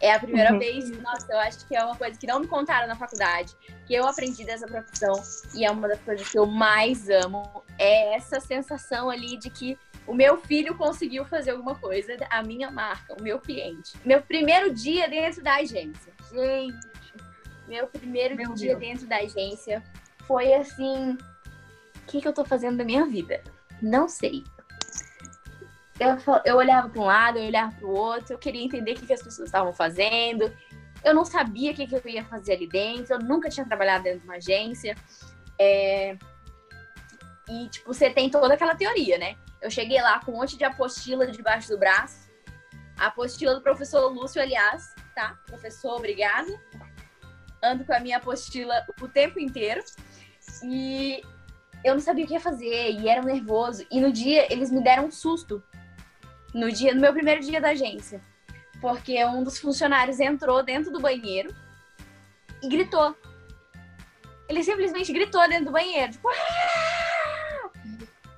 É 0.00 0.12
a 0.12 0.18
primeira 0.18 0.52
uhum. 0.52 0.58
vez, 0.58 0.90
nossa, 1.00 1.32
eu 1.32 1.38
acho 1.38 1.66
que 1.66 1.76
é 1.76 1.84
uma 1.84 1.96
coisa 1.96 2.18
que 2.18 2.26
não 2.26 2.40
me 2.40 2.46
contaram 2.46 2.86
na 2.86 2.96
faculdade, 2.96 3.54
que 3.86 3.94
eu 3.94 4.06
aprendi 4.06 4.44
dessa 4.44 4.66
profissão 4.66 5.14
e 5.54 5.64
é 5.64 5.70
uma 5.70 5.88
das 5.88 6.00
coisas 6.00 6.28
que 6.28 6.38
eu 6.38 6.46
mais 6.46 7.08
amo. 7.08 7.64
É 7.78 8.14
essa 8.14 8.40
sensação 8.40 9.08
ali 9.10 9.36
de 9.36 9.50
que 9.50 9.78
o 10.06 10.14
meu 10.14 10.36
filho 10.38 10.76
conseguiu 10.76 11.24
fazer 11.24 11.52
alguma 11.52 11.74
coisa, 11.74 12.16
a 12.28 12.42
minha 12.42 12.70
marca, 12.70 13.14
o 13.18 13.22
meu 13.22 13.38
cliente. 13.38 13.94
Meu 14.04 14.20
primeiro 14.20 14.72
dia 14.74 15.08
dentro 15.08 15.42
da 15.42 15.56
agência. 15.56 16.12
Gente, 16.30 16.94
meu 17.66 17.86
primeiro 17.86 18.36
meu 18.36 18.52
dia 18.52 18.76
Deus. 18.76 18.80
dentro 18.80 19.06
da 19.06 19.16
agência 19.16 19.82
foi 20.26 20.52
assim: 20.52 21.12
o 21.12 22.06
que, 22.06 22.20
que 22.20 22.28
eu 22.28 22.32
tô 22.32 22.44
fazendo 22.44 22.76
da 22.76 22.84
minha 22.84 23.06
vida? 23.06 23.42
Não 23.80 24.08
sei. 24.08 24.44
Eu, 26.04 26.18
eu 26.44 26.56
olhava 26.56 26.88
para 26.88 27.00
um 27.00 27.04
lado, 27.04 27.38
eu 27.38 27.46
olhava 27.46 27.72
para 27.72 27.86
o 27.86 27.94
outro, 27.94 28.34
eu 28.34 28.38
queria 28.38 28.62
entender 28.62 28.92
o 28.92 28.94
que, 28.94 29.06
que 29.06 29.12
as 29.12 29.22
pessoas 29.22 29.48
estavam 29.48 29.72
fazendo. 29.72 30.52
Eu 31.02 31.14
não 31.14 31.24
sabia 31.24 31.72
o 31.72 31.74
que, 31.74 31.86
que 31.86 31.94
eu 31.94 32.02
ia 32.06 32.24
fazer 32.24 32.54
ali 32.54 32.68
dentro, 32.68 33.14
eu 33.14 33.18
nunca 33.18 33.48
tinha 33.48 33.66
trabalhado 33.66 34.04
dentro 34.04 34.20
de 34.20 34.24
uma 34.26 34.36
agência. 34.36 34.96
É... 35.58 36.16
E, 37.48 37.68
tipo, 37.68 37.92
você 37.92 38.10
tem 38.10 38.30
toda 38.30 38.54
aquela 38.54 38.74
teoria, 38.74 39.18
né? 39.18 39.36
Eu 39.60 39.70
cheguei 39.70 40.00
lá 40.00 40.20
com 40.20 40.32
um 40.32 40.36
monte 40.36 40.56
de 40.56 40.64
apostila 40.64 41.26
debaixo 41.26 41.68
do 41.68 41.78
braço. 41.78 42.30
A 42.98 43.06
apostila 43.06 43.54
do 43.54 43.60
professor 43.60 44.08
Lúcio, 44.12 44.40
aliás, 44.40 44.94
tá? 45.14 45.38
Professor, 45.46 45.96
obrigado. 45.96 46.48
Ando 47.62 47.84
com 47.84 47.94
a 47.94 48.00
minha 48.00 48.18
apostila 48.18 48.84
o 49.00 49.08
tempo 49.08 49.40
inteiro. 49.40 49.82
E 50.62 51.22
eu 51.84 51.94
não 51.94 52.00
sabia 52.00 52.24
o 52.24 52.28
que 52.28 52.34
ia 52.34 52.40
fazer 52.40 52.92
e 52.92 53.08
era 53.08 53.22
nervoso. 53.22 53.86
E 53.90 54.00
no 54.00 54.10
dia 54.10 54.50
eles 54.52 54.70
me 54.70 54.82
deram 54.82 55.06
um 55.06 55.10
susto. 55.10 55.62
No 56.54 56.70
dia, 56.70 56.94
no 56.94 57.00
meu 57.00 57.12
primeiro 57.12 57.40
dia 57.40 57.60
da 57.60 57.70
agência. 57.70 58.22
Porque 58.80 59.22
um 59.24 59.42
dos 59.42 59.58
funcionários 59.58 60.20
entrou 60.20 60.62
dentro 60.62 60.92
do 60.92 61.00
banheiro 61.00 61.54
e 62.62 62.68
gritou. 62.68 63.14
Ele 64.48 64.62
simplesmente 64.62 65.12
gritou 65.12 65.46
dentro 65.48 65.66
do 65.66 65.72
banheiro, 65.72 66.12
tipo, 66.12 66.28
Aaah! 66.28 66.94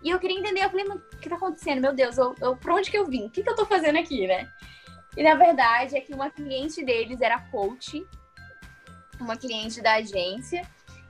E 0.06 0.10
eu 0.10 0.20
queria 0.20 0.38
entender, 0.38 0.64
eu 0.64 0.70
falei, 0.70 0.84
mas 0.84 0.98
o 0.98 1.18
que 1.18 1.28
tá 1.28 1.34
acontecendo? 1.34 1.80
Meu 1.80 1.92
Deus, 1.92 2.16
eu, 2.16 2.32
eu, 2.40 2.56
onde 2.68 2.90
que 2.92 2.96
eu 2.96 3.06
vim? 3.06 3.26
O 3.26 3.30
que, 3.30 3.42
que 3.42 3.50
eu 3.50 3.56
tô 3.56 3.66
fazendo 3.66 3.98
aqui, 3.98 4.24
né? 4.24 4.48
E 5.16 5.22
na 5.22 5.34
verdade 5.34 5.96
é 5.96 6.00
que 6.00 6.14
uma 6.14 6.30
cliente 6.30 6.84
deles 6.84 7.20
era 7.20 7.40
coach, 7.40 8.06
uma 9.18 9.36
cliente 9.36 9.82
da 9.82 9.94
agência, 9.94 10.64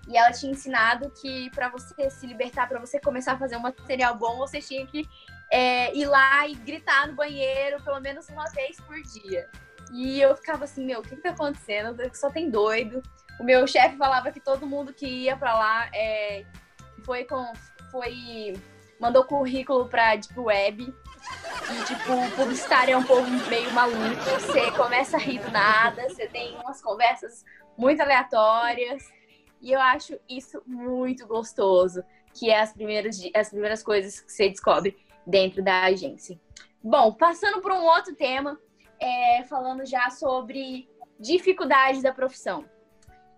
e 0.09 0.17
ela 0.17 0.33
tinha 0.33 0.51
ensinado 0.51 1.11
que 1.11 1.51
para 1.51 1.69
você 1.69 2.09
se 2.09 2.27
libertar, 2.27 2.69
para 2.69 2.81
você 2.81 2.99
começar 2.99 3.33
a 3.33 3.39
fazer 3.39 3.57
um 3.57 3.61
material 3.61 4.17
bom, 4.17 4.39
você 4.39 4.63
tinha 4.63 4.87
que 4.87 5.07
é, 5.51 5.95
ir 5.97 6.07
lá 6.07 6.47
e 6.47 6.55
gritar 6.55 7.09
no 7.09 7.15
banheiro 7.15 7.83
pelo 7.83 8.01
menos 8.01 8.29
uma 8.29 8.45
vez 8.51 8.81
por 8.81 9.01
dia. 9.03 9.49
E 9.93 10.21
eu 10.21 10.37
ficava 10.37 10.65
assim, 10.65 10.85
meu, 10.85 11.01
o 11.01 11.03
que, 11.03 11.17
que 11.17 11.23
tá 11.23 11.31
acontecendo? 11.31 11.97
Só 12.15 12.31
tem 12.31 12.51
doido. 12.51 13.03
O 13.39 13.45
meu 13.45 13.67
chefe 13.67 13.97
falava 13.97 14.33
que 14.33 14.41
todo 14.41 14.67
mundo 14.67 14.93
que 14.93 15.07
ia 15.07 15.37
para 15.37 15.57
lá 15.57 15.89
é, 15.95 16.45
foi 17.05 17.25
com. 17.25 17.53
foi. 17.91 18.55
mandou 18.99 19.25
currículo 19.25 19.89
pra 19.89 20.17
Deep 20.17 20.39
Web. 20.39 20.83
E, 20.83 21.85
tipo, 21.85 22.13
o 22.13 22.31
publicitário 22.33 22.95
é 22.95 22.97
um 22.97 23.03
povo 23.03 23.29
meio 23.49 23.71
maluco. 23.73 24.25
Você 24.41 24.71
começa 24.73 25.17
a 25.17 25.21
rir 25.21 25.41
do 25.41 25.51
nada, 25.51 26.09
você 26.09 26.27
tem 26.27 26.57
umas 26.57 26.83
conversas 26.83 27.45
muito 27.77 28.01
aleatórias. 28.01 29.03
E 29.61 29.73
eu 29.73 29.81
acho 29.81 30.19
isso 30.29 30.63
muito 30.67 31.27
gostoso, 31.27 32.03
que 32.35 32.51
é 32.51 32.61
as 32.61 32.73
primeiras, 32.73 33.19
as 33.35 33.51
primeiras 33.51 33.83
coisas 33.83 34.21
que 34.21 34.33
você 34.33 34.49
descobre 34.49 34.97
dentro 35.27 35.63
da 35.63 35.85
agência. 35.85 36.39
Bom, 36.83 37.13
passando 37.13 37.61
para 37.61 37.75
um 37.75 37.85
outro 37.85 38.15
tema, 38.15 38.59
é, 39.01 39.43
falando 39.45 39.85
já 39.85 40.09
sobre 40.11 40.89
dificuldades 41.19 42.03
da 42.03 42.13
profissão 42.13 42.65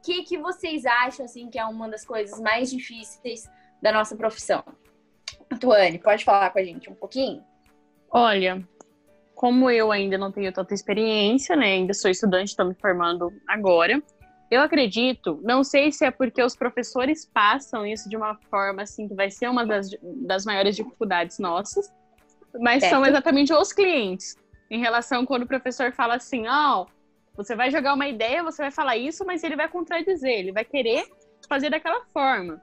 que, 0.09 0.23
que 0.23 0.39
vocês 0.39 0.87
acham 0.87 1.27
assim 1.27 1.51
que 1.51 1.59
é 1.59 1.65
uma 1.67 1.89
das 1.89 2.05
coisas 2.05 2.41
mais 2.41 2.71
difíceis 2.71 3.49
da 3.83 3.93
nossa 3.93 4.17
profissão? 4.17 4.65
Tuane, 5.61 5.99
pode 5.99 6.25
falar 6.25 6.51
com 6.51 6.59
a 6.59 6.65
gente 6.65 6.91
um 6.91 6.95
pouquinho? 6.95 7.45
Olha, 8.11 8.67
como 9.35 9.71
eu 9.71 9.93
ainda 9.93 10.17
não 10.17 10.33
tenho 10.33 10.51
tanta 10.51 10.73
experiência, 10.73 11.55
né? 11.55 11.75
Ainda 11.75 11.93
sou 11.93 12.11
estudante, 12.11 12.49
estou 12.49 12.67
me 12.67 12.75
formando 12.75 13.31
agora. 13.47 14.03
Eu 14.51 14.63
acredito, 14.63 15.39
não 15.43 15.63
sei 15.63 15.93
se 15.93 16.05
é 16.07 16.11
porque 16.11 16.43
os 16.43 16.57
professores 16.57 17.27
passam 17.27 17.87
isso 17.87 18.09
de 18.09 18.17
uma 18.17 18.35
forma 18.51 18.83
assim 18.83 19.07
que 19.07 19.15
vai 19.15 19.31
ser 19.31 19.49
uma 19.49 19.67
das, 19.67 19.91
das 20.03 20.45
maiores 20.47 20.75
dificuldades 20.75 21.39
nossas, 21.39 21.93
mas 22.59 22.81
certo. 22.81 22.95
são 22.95 23.05
exatamente 23.05 23.53
os 23.53 23.73
clientes. 23.73 24.37
Em 24.71 24.81
relação 24.81 25.27
quando 25.27 25.43
o 25.43 25.47
professor 25.47 25.93
fala 25.93 26.17
assim, 26.17 26.47
ó, 26.47 26.83
oh, 26.83 26.87
você 27.37 27.55
vai 27.55 27.71
jogar 27.71 27.95
uma 27.95 28.09
ideia, 28.09 28.43
você 28.43 28.63
vai 28.63 28.71
falar 28.71 28.97
isso, 28.97 29.25
mas 29.25 29.45
ele 29.45 29.55
vai 29.55 29.69
contradizer, 29.69 30.39
ele 30.39 30.53
vai 30.53 30.65
querer 30.65 31.07
fazer 31.49 31.71
daquela 31.71 32.03
forma. 32.07 32.61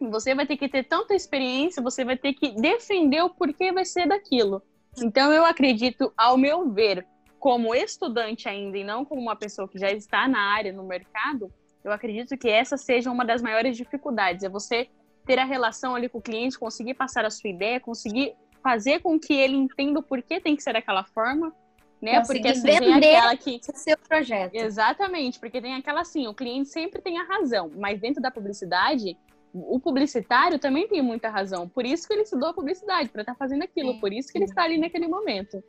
Você 0.00 0.34
vai 0.34 0.46
ter 0.46 0.56
que 0.56 0.68
ter 0.68 0.84
tanta 0.84 1.14
experiência, 1.14 1.82
você 1.82 2.04
vai 2.04 2.16
ter 2.16 2.32
que 2.34 2.50
defender 2.60 3.22
o 3.22 3.30
porquê 3.30 3.72
vai 3.72 3.84
ser 3.84 4.08
daquilo. 4.08 4.62
Então, 4.98 5.32
eu 5.32 5.44
acredito, 5.44 6.12
ao 6.16 6.36
meu 6.36 6.70
ver, 6.70 7.06
como 7.40 7.74
estudante 7.74 8.48
ainda 8.48 8.78
e 8.78 8.84
não 8.84 9.04
como 9.04 9.20
uma 9.20 9.34
pessoa 9.34 9.66
que 9.66 9.78
já 9.78 9.90
está 9.90 10.28
na 10.28 10.38
área, 10.38 10.72
no 10.72 10.84
mercado, 10.84 11.52
eu 11.82 11.90
acredito 11.90 12.36
que 12.36 12.48
essa 12.48 12.76
seja 12.76 13.10
uma 13.10 13.24
das 13.24 13.42
maiores 13.42 13.76
dificuldades. 13.76 14.44
É 14.44 14.48
você 14.48 14.88
ter 15.26 15.38
a 15.38 15.44
relação 15.44 15.94
ali 15.94 16.08
com 16.08 16.18
o 16.18 16.22
cliente, 16.22 16.58
conseguir 16.58 16.94
passar 16.94 17.24
a 17.24 17.30
sua 17.30 17.50
ideia, 17.50 17.80
conseguir 17.80 18.34
fazer 18.62 19.00
com 19.00 19.18
que 19.18 19.32
ele 19.32 19.56
entenda 19.56 19.98
o 19.98 20.02
porquê 20.02 20.38
tem 20.38 20.54
que 20.54 20.62
ser 20.62 20.74
daquela 20.74 21.02
forma 21.02 21.52
né? 22.00 22.22
porque 22.26 22.48
assim, 22.48 22.62
tem 22.62 22.94
aquela 22.94 23.36
que 23.36 23.60
seu 23.62 23.96
projeto. 23.98 24.54
Exatamente, 24.54 25.38
porque 25.38 25.60
tem 25.60 25.74
aquela 25.74 26.00
assim, 26.00 26.26
o 26.26 26.34
cliente 26.34 26.68
sempre 26.68 27.00
tem 27.00 27.18
a 27.18 27.24
razão, 27.24 27.70
mas 27.76 28.00
dentro 28.00 28.22
da 28.22 28.30
publicidade, 28.30 29.16
o 29.52 29.78
publicitário 29.78 30.58
também 30.58 30.88
tem 30.88 31.02
muita 31.02 31.28
razão. 31.28 31.68
Por 31.68 31.84
isso 31.84 32.06
que 32.06 32.14
ele 32.14 32.22
estudou 32.22 32.48
a 32.48 32.54
publicidade, 32.54 33.10
para 33.10 33.22
estar 33.22 33.34
tá 33.34 33.38
fazendo 33.38 33.62
aquilo, 33.62 34.00
por 34.00 34.12
isso 34.12 34.32
que 34.32 34.38
ele 34.38 34.46
está 34.46 34.62
ali 34.62 34.78
naquele 34.78 35.08
momento. 35.08 35.62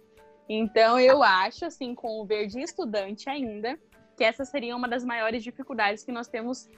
Então 0.53 0.99
eu 0.99 1.23
acho 1.23 1.65
assim, 1.65 1.95
com 1.95 2.19
o 2.19 2.25
ver 2.25 2.47
de 2.47 2.59
estudante 2.59 3.29
ainda, 3.29 3.79
que 4.17 4.23
essa 4.23 4.43
seria 4.43 4.75
uma 4.75 4.85
das 4.85 5.01
maiores 5.01 5.41
dificuldades 5.41 6.03
que 6.03 6.11
nós 6.11 6.27
temos 6.27 6.69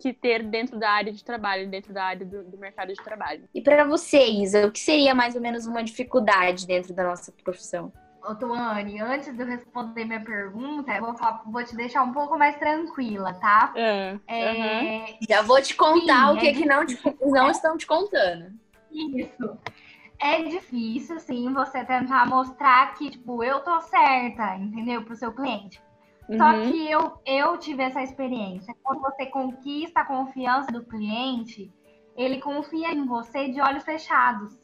que 0.00 0.12
ter 0.12 0.42
dentro 0.42 0.76
da 0.76 0.90
área 0.90 1.12
de 1.12 1.22
trabalho, 1.22 1.70
dentro 1.70 1.92
da 1.92 2.02
área 2.02 2.26
do, 2.26 2.42
do 2.42 2.58
mercado 2.58 2.92
de 2.92 3.00
trabalho. 3.00 3.48
E 3.54 3.60
para 3.60 3.84
você, 3.84 4.26
Isa, 4.26 4.66
o 4.66 4.72
que 4.72 4.80
seria 4.80 5.14
mais 5.14 5.36
ou 5.36 5.40
menos 5.40 5.64
uma 5.64 5.84
dificuldade 5.84 6.66
dentro 6.66 6.92
da 6.92 7.04
nossa 7.04 7.30
profissão? 7.44 7.92
Ô, 8.20 8.34
Tuane, 8.34 9.00
antes 9.00 9.32
de 9.32 9.40
eu 9.40 9.46
responder 9.46 10.04
minha 10.04 10.24
pergunta, 10.24 10.92
eu 10.92 11.00
vou, 11.00 11.16
falar, 11.16 11.42
vou 11.46 11.62
te 11.62 11.76
deixar 11.76 12.02
um 12.02 12.12
pouco 12.12 12.36
mais 12.36 12.56
tranquila, 12.58 13.32
tá? 13.34 13.72
É, 13.76 14.18
é... 14.26 15.18
Já 15.28 15.42
vou 15.42 15.62
te 15.62 15.76
contar 15.76 16.30
Sim, 16.30 16.36
o 16.36 16.40
que, 16.40 16.48
é 16.48 16.52
que 16.52 16.66
não, 16.66 16.84
te, 16.84 16.98
não 17.22 17.48
estão 17.48 17.76
te 17.76 17.86
contando. 17.86 18.52
Isso. 18.90 19.56
É 20.20 20.42
difícil, 20.42 21.18
sim, 21.18 21.50
você 21.52 21.82
tentar 21.82 22.26
mostrar 22.26 22.94
que, 22.94 23.10
tipo, 23.10 23.42
eu 23.42 23.60
tô 23.60 23.80
certa, 23.80 24.54
entendeu? 24.56 25.02
Pro 25.02 25.16
seu 25.16 25.32
cliente. 25.32 25.82
Uhum. 26.28 26.36
Só 26.36 26.52
que 26.52 26.90
eu, 26.90 27.20
eu 27.24 27.56
tive 27.56 27.82
essa 27.82 28.02
experiência. 28.02 28.74
Quando 28.82 29.00
você 29.00 29.26
conquista 29.26 30.00
a 30.00 30.04
confiança 30.04 30.70
do 30.70 30.84
cliente, 30.84 31.72
ele 32.14 32.40
confia 32.40 32.92
em 32.92 33.06
você 33.06 33.48
de 33.48 33.62
olhos 33.62 33.82
fechados. 33.82 34.60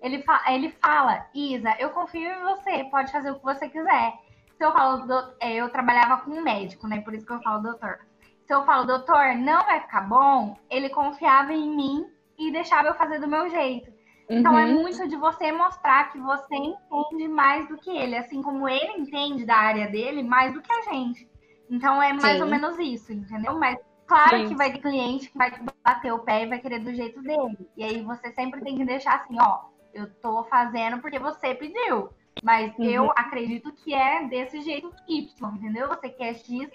Ele, 0.00 0.22
fa 0.22 0.44
ele 0.48 0.70
fala, 0.70 1.26
Isa, 1.34 1.74
eu 1.80 1.90
confio 1.90 2.30
em 2.30 2.42
você, 2.44 2.84
pode 2.84 3.10
fazer 3.10 3.32
o 3.32 3.38
que 3.38 3.44
você 3.44 3.68
quiser. 3.68 4.12
Se 4.56 4.64
eu 4.64 4.72
falo, 4.72 5.04
do, 5.04 5.34
é, 5.40 5.54
eu 5.54 5.68
trabalhava 5.68 6.22
com 6.22 6.30
um 6.30 6.42
médico, 6.42 6.86
né? 6.86 7.00
Por 7.00 7.12
isso 7.12 7.26
que 7.26 7.32
eu 7.32 7.42
falo 7.42 7.62
doutor. 7.62 7.98
Se 8.46 8.54
eu 8.54 8.64
falo, 8.64 8.86
doutor, 8.86 9.34
não 9.34 9.64
vai 9.64 9.80
ficar 9.80 10.02
bom, 10.02 10.56
ele 10.70 10.88
confiava 10.90 11.52
em 11.52 11.74
mim 11.74 12.06
e 12.38 12.52
deixava 12.52 12.86
eu 12.86 12.94
fazer 12.94 13.18
do 13.18 13.26
meu 13.26 13.48
jeito. 13.50 13.95
Uhum. 14.28 14.38
Então 14.38 14.58
é 14.58 14.66
uhum. 14.66 14.82
muito 14.82 15.08
de 15.08 15.16
você 15.16 15.52
mostrar 15.52 16.10
que 16.10 16.18
você 16.18 16.54
entende 16.54 17.28
mais 17.28 17.68
do 17.68 17.76
que 17.76 17.90
ele, 17.90 18.16
assim 18.16 18.42
como 18.42 18.68
ele 18.68 19.00
entende 19.00 19.44
da 19.44 19.56
área 19.56 19.88
dele 19.88 20.22
mais 20.22 20.52
do 20.52 20.60
que 20.60 20.72
a 20.72 20.82
gente. 20.82 21.28
Então 21.70 22.02
é 22.02 22.12
mais 22.12 22.36
Sim. 22.36 22.42
ou 22.42 22.48
menos 22.48 22.78
isso, 22.78 23.12
entendeu? 23.12 23.58
Mas 23.58 23.78
claro 24.06 24.38
Sim. 24.38 24.48
que 24.48 24.54
vai 24.56 24.72
ter 24.72 24.80
cliente 24.80 25.30
que 25.30 25.38
vai 25.38 25.52
bater 25.84 26.12
o 26.12 26.20
pé 26.20 26.42
e 26.42 26.48
vai 26.48 26.58
querer 26.58 26.80
do 26.80 26.92
jeito 26.94 27.22
dele. 27.22 27.68
E 27.76 27.84
aí 27.84 28.02
você 28.02 28.32
sempre 28.32 28.60
tem 28.62 28.76
que 28.76 28.84
deixar 28.84 29.16
assim, 29.16 29.36
ó, 29.40 29.60
eu 29.94 30.12
tô 30.20 30.44
fazendo 30.44 31.00
porque 31.00 31.18
você 31.18 31.54
pediu. 31.54 32.10
Mas 32.42 32.76
uhum. 32.78 32.84
eu 32.84 33.10
acredito 33.12 33.72
que 33.72 33.94
é 33.94 34.26
desse 34.28 34.60
jeito 34.60 34.92
Y, 35.08 35.54
entendeu? 35.54 35.88
Você 35.88 36.10
quer 36.10 36.34
X, 36.34 36.68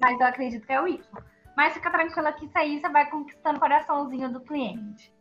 mas 0.00 0.18
eu 0.18 0.26
acredito 0.26 0.66
que 0.66 0.72
é 0.72 0.80
o 0.80 0.88
Y. 0.88 1.00
Mas 1.56 1.74
fica 1.74 1.90
tranquila 1.90 2.32
que 2.32 2.46
isso 2.46 2.58
aí 2.58 2.80
você 2.80 2.88
vai 2.88 3.08
conquistando 3.08 3.58
o 3.58 3.60
coraçãozinho 3.60 4.32
do 4.32 4.40
cliente. 4.40 5.12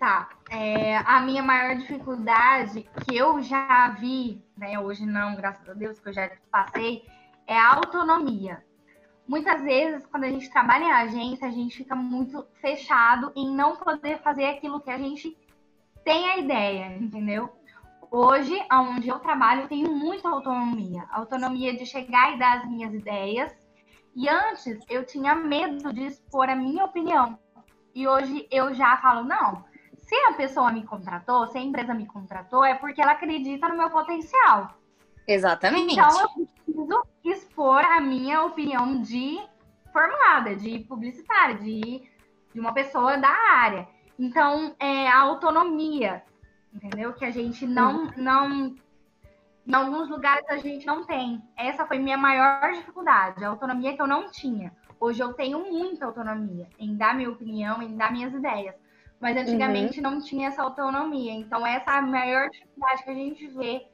Tá. 0.00 0.30
É, 0.48 0.96
a 0.96 1.20
minha 1.20 1.42
maior 1.42 1.76
dificuldade 1.76 2.88
que 3.04 3.14
eu 3.14 3.42
já 3.42 3.90
vi, 4.00 4.42
né? 4.56 4.80
Hoje 4.80 5.04
não, 5.04 5.36
graças 5.36 5.68
a 5.68 5.74
Deus, 5.74 6.00
que 6.00 6.08
eu 6.08 6.12
já 6.14 6.30
passei, 6.50 7.04
é 7.46 7.54
a 7.54 7.74
autonomia. 7.74 8.64
Muitas 9.28 9.60
vezes, 9.60 10.06
quando 10.06 10.24
a 10.24 10.30
gente 10.30 10.50
trabalha 10.50 10.84
em 10.84 10.90
agência, 10.90 11.46
a 11.46 11.50
gente 11.50 11.76
fica 11.76 11.94
muito 11.94 12.46
fechado 12.62 13.30
em 13.36 13.54
não 13.54 13.76
poder 13.76 14.22
fazer 14.22 14.46
aquilo 14.46 14.80
que 14.80 14.88
a 14.88 14.96
gente 14.96 15.36
tem 16.02 16.30
a 16.30 16.38
ideia, 16.38 16.96
entendeu? 16.96 17.50
Hoje, 18.10 18.58
onde 18.72 19.06
eu 19.06 19.18
trabalho, 19.18 19.62
eu 19.62 19.68
tenho 19.68 19.94
muita 19.94 20.30
autonomia. 20.30 21.04
Autonomia 21.10 21.76
de 21.76 21.84
chegar 21.84 22.34
e 22.34 22.38
dar 22.38 22.60
as 22.60 22.70
minhas 22.70 22.94
ideias. 22.94 23.54
E 24.16 24.26
antes, 24.30 24.78
eu 24.88 25.04
tinha 25.04 25.34
medo 25.34 25.92
de 25.92 26.06
expor 26.06 26.48
a 26.48 26.56
minha 26.56 26.86
opinião. 26.86 27.38
E 27.94 28.08
hoje 28.08 28.48
eu 28.50 28.72
já 28.72 28.96
falo, 28.96 29.24
não, 29.24 29.68
Se 30.10 30.16
a 30.28 30.32
pessoa 30.32 30.72
me 30.72 30.82
contratou, 30.82 31.46
se 31.46 31.56
a 31.56 31.60
empresa 31.60 31.94
me 31.94 32.04
contratou, 32.04 32.64
é 32.64 32.74
porque 32.74 33.00
ela 33.00 33.12
acredita 33.12 33.68
no 33.68 33.76
meu 33.76 33.90
potencial. 33.90 34.74
Exatamente. 35.24 35.92
Então 35.92 36.20
eu 36.20 36.28
preciso 36.30 37.02
expor 37.22 37.84
a 37.84 38.00
minha 38.00 38.42
opinião 38.42 39.00
de 39.02 39.38
formada, 39.92 40.56
de 40.56 40.80
publicitária, 40.80 41.54
de, 41.54 42.02
de 42.52 42.58
uma 42.58 42.74
pessoa 42.74 43.18
da 43.18 43.28
área. 43.28 43.86
Então, 44.18 44.74
é 44.80 45.06
a 45.06 45.20
autonomia, 45.20 46.24
entendeu? 46.74 47.12
Que 47.12 47.24
a 47.24 47.30
gente 47.30 47.64
não, 47.64 48.06
uhum. 48.06 48.12
não. 48.16 48.74
Em 49.64 49.72
alguns 49.72 50.10
lugares 50.10 50.44
a 50.48 50.56
gente 50.56 50.84
não 50.86 51.04
tem. 51.06 51.40
Essa 51.56 51.86
foi 51.86 52.00
minha 52.00 52.18
maior 52.18 52.72
dificuldade, 52.72 53.44
a 53.44 53.48
autonomia 53.48 53.94
que 53.94 54.02
eu 54.02 54.08
não 54.08 54.28
tinha. 54.28 54.72
Hoje 54.98 55.22
eu 55.22 55.32
tenho 55.34 55.70
muita 55.72 56.06
autonomia 56.06 56.66
em 56.80 56.96
dar 56.96 57.14
minha 57.14 57.30
opinião, 57.30 57.80
em 57.80 57.96
dar 57.96 58.10
minhas 58.10 58.34
ideias. 58.34 58.74
Mas 59.20 59.36
antigamente 59.36 59.98
uhum. 59.98 60.10
não 60.10 60.20
tinha 60.20 60.48
essa 60.48 60.62
autonomia. 60.62 61.32
Então, 61.32 61.66
essa 61.66 61.90
é 61.90 61.98
a 61.98 62.02
maior 62.02 62.48
dificuldade 62.48 63.04
que 63.04 63.10
a 63.10 63.14
gente 63.14 63.46
vê, 63.48 63.86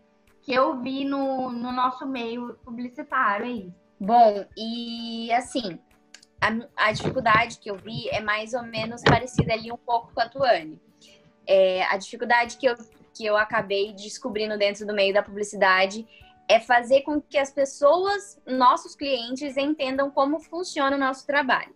que 0.42 0.54
eu 0.54 0.80
vi 0.80 1.04
no, 1.04 1.50
no 1.50 1.72
nosso 1.72 2.06
meio 2.06 2.54
publicitário 2.64 3.46
aí. 3.46 3.72
Bom, 3.98 4.44
e 4.56 5.32
assim, 5.32 5.80
a, 6.40 6.88
a, 6.88 6.92
dificuldade 6.92 7.58
que 7.58 7.70
eu 7.70 7.76
vi 7.76 8.08
é 8.10 8.20
mais 8.20 8.54
ou 8.54 8.62
menos 8.62 9.02
parecida 9.02 9.52
ali 9.52 9.72
um 9.72 9.76
pouco 9.76 10.12
com 10.14 10.20
a 10.20 10.28
Tuane. 10.28 10.80
É, 11.46 11.82
a 11.84 11.96
dificuldade 11.96 12.56
que 12.56 12.66
eu, 12.66 12.76
que 13.12 13.24
eu 13.24 13.36
acabei 13.36 13.92
descobrindo 13.94 14.56
dentro 14.56 14.86
do 14.86 14.94
meio 14.94 15.12
da 15.12 15.22
publicidade 15.22 16.06
é 16.48 16.60
fazer 16.60 17.02
com 17.02 17.20
que 17.20 17.38
as 17.38 17.50
pessoas, 17.50 18.40
nossos 18.46 18.94
clientes, 18.94 19.56
entendam 19.56 20.10
como 20.10 20.38
funciona 20.38 20.96
o 20.96 21.00
nosso 21.00 21.26
trabalho. 21.26 21.74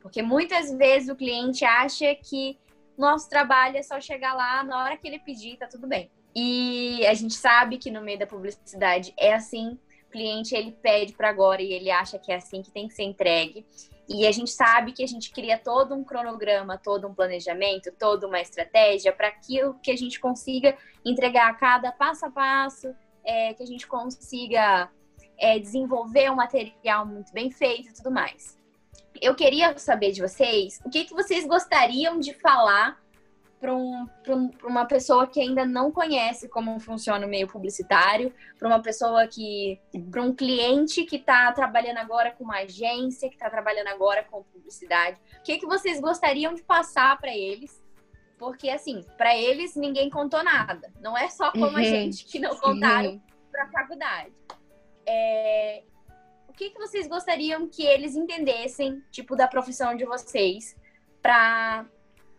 Porque 0.00 0.22
muitas 0.22 0.72
vezes 0.72 1.08
o 1.08 1.14
cliente 1.14 1.64
acha 1.64 2.12
que 2.16 2.58
nosso 2.96 3.28
trabalho 3.28 3.76
é 3.76 3.82
só 3.82 4.00
chegar 4.00 4.34
lá 4.34 4.62
na 4.62 4.82
hora 4.82 4.96
que 4.96 5.06
ele 5.06 5.18
pedir, 5.18 5.56
tá 5.56 5.66
tudo 5.66 5.86
bem. 5.86 6.10
E 6.34 7.04
a 7.06 7.14
gente 7.14 7.34
sabe 7.34 7.78
que 7.78 7.90
no 7.90 8.00
meio 8.00 8.18
da 8.18 8.26
publicidade 8.26 9.12
é 9.18 9.34
assim, 9.34 9.78
o 10.06 10.10
cliente 10.10 10.54
ele 10.54 10.72
pede 10.72 11.12
para 11.12 11.28
agora 11.28 11.60
e 11.60 11.72
ele 11.72 11.90
acha 11.90 12.18
que 12.18 12.32
é 12.32 12.36
assim 12.36 12.62
que 12.62 12.70
tem 12.70 12.88
que 12.88 12.94
ser 12.94 13.02
entregue. 13.02 13.66
E 14.08 14.26
a 14.26 14.32
gente 14.32 14.50
sabe 14.50 14.92
que 14.92 15.02
a 15.02 15.06
gente 15.06 15.30
cria 15.30 15.58
todo 15.58 15.94
um 15.94 16.04
cronograma, 16.04 16.76
todo 16.76 17.06
um 17.06 17.14
planejamento, 17.14 17.92
toda 17.98 18.26
uma 18.26 18.40
estratégia 18.40 19.12
para 19.12 19.28
aquilo 19.28 19.74
que 19.82 19.90
a 19.90 19.96
gente 19.96 20.18
consiga 20.18 20.76
entregar 21.04 21.50
a 21.50 21.54
cada 21.54 21.92
passo 21.92 22.26
a 22.26 22.30
passo, 22.30 22.94
é, 23.24 23.54
que 23.54 23.62
a 23.62 23.66
gente 23.66 23.86
consiga 23.86 24.90
é, 25.38 25.58
desenvolver 25.58 26.30
um 26.30 26.36
material 26.36 27.06
muito 27.06 27.32
bem 27.32 27.50
feito 27.50 27.90
e 27.90 27.92
tudo 27.92 28.10
mais 28.10 28.61
eu 29.22 29.34
queria 29.36 29.78
saber 29.78 30.10
de 30.10 30.20
vocês 30.20 30.80
o 30.84 30.90
que, 30.90 31.04
que 31.04 31.14
vocês 31.14 31.46
gostariam 31.46 32.18
de 32.18 32.34
falar 32.34 33.00
para 33.60 33.72
um, 33.72 34.08
um, 34.28 34.50
uma 34.64 34.84
pessoa 34.86 35.24
que 35.24 35.40
ainda 35.40 35.64
não 35.64 35.92
conhece 35.92 36.48
como 36.48 36.80
funciona 36.80 37.24
o 37.24 37.28
meio 37.28 37.46
publicitário, 37.46 38.34
para 38.58 38.66
uma 38.66 38.82
pessoa 38.82 39.24
que. 39.28 39.80
para 40.10 40.20
um 40.20 40.34
cliente 40.34 41.04
que 41.04 41.14
está 41.14 41.52
trabalhando 41.52 41.98
agora 41.98 42.32
com 42.32 42.42
uma 42.42 42.58
agência, 42.58 43.28
que 43.28 43.36
está 43.36 43.48
trabalhando 43.48 43.86
agora 43.86 44.24
com 44.24 44.42
publicidade. 44.42 45.16
O 45.38 45.42
que, 45.44 45.58
que 45.58 45.66
vocês 45.66 46.00
gostariam 46.00 46.54
de 46.54 46.62
passar 46.64 47.16
para 47.20 47.32
eles? 47.32 47.80
Porque, 48.36 48.68
assim, 48.68 49.04
para 49.16 49.36
eles 49.38 49.76
ninguém 49.76 50.10
contou 50.10 50.42
nada. 50.42 50.92
Não 51.00 51.16
é 51.16 51.28
só 51.28 51.52
como 51.52 51.66
uhum. 51.66 51.76
a 51.76 51.82
gente 51.82 52.24
que 52.24 52.40
não 52.40 52.56
contaram 52.56 53.10
uhum. 53.10 53.20
para 53.52 53.62
a 53.62 53.70
faculdade. 53.70 54.32
É, 55.06 55.84
o 56.52 56.54
que, 56.54 56.68
que 56.68 56.78
vocês 56.78 57.08
gostariam 57.08 57.66
que 57.66 57.82
eles 57.82 58.14
entendessem, 58.14 59.02
tipo, 59.10 59.34
da 59.34 59.48
profissão 59.48 59.96
de 59.96 60.04
vocês, 60.04 60.76
para 61.22 61.86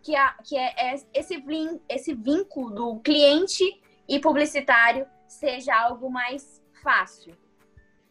que, 0.04 0.15
a, 0.15 0.34
que 0.43 0.56
é, 0.56 0.91
é 0.91 0.95
esse, 1.13 1.38
vin, 1.38 1.82
esse 1.89 2.13
vínculo 2.13 2.69
do 2.69 2.99
cliente 2.99 3.63
e 4.08 4.19
publicitário 4.19 5.08
seja 5.28 5.76
algo 5.76 6.12
mais 6.12 6.63
fácil, 6.84 7.36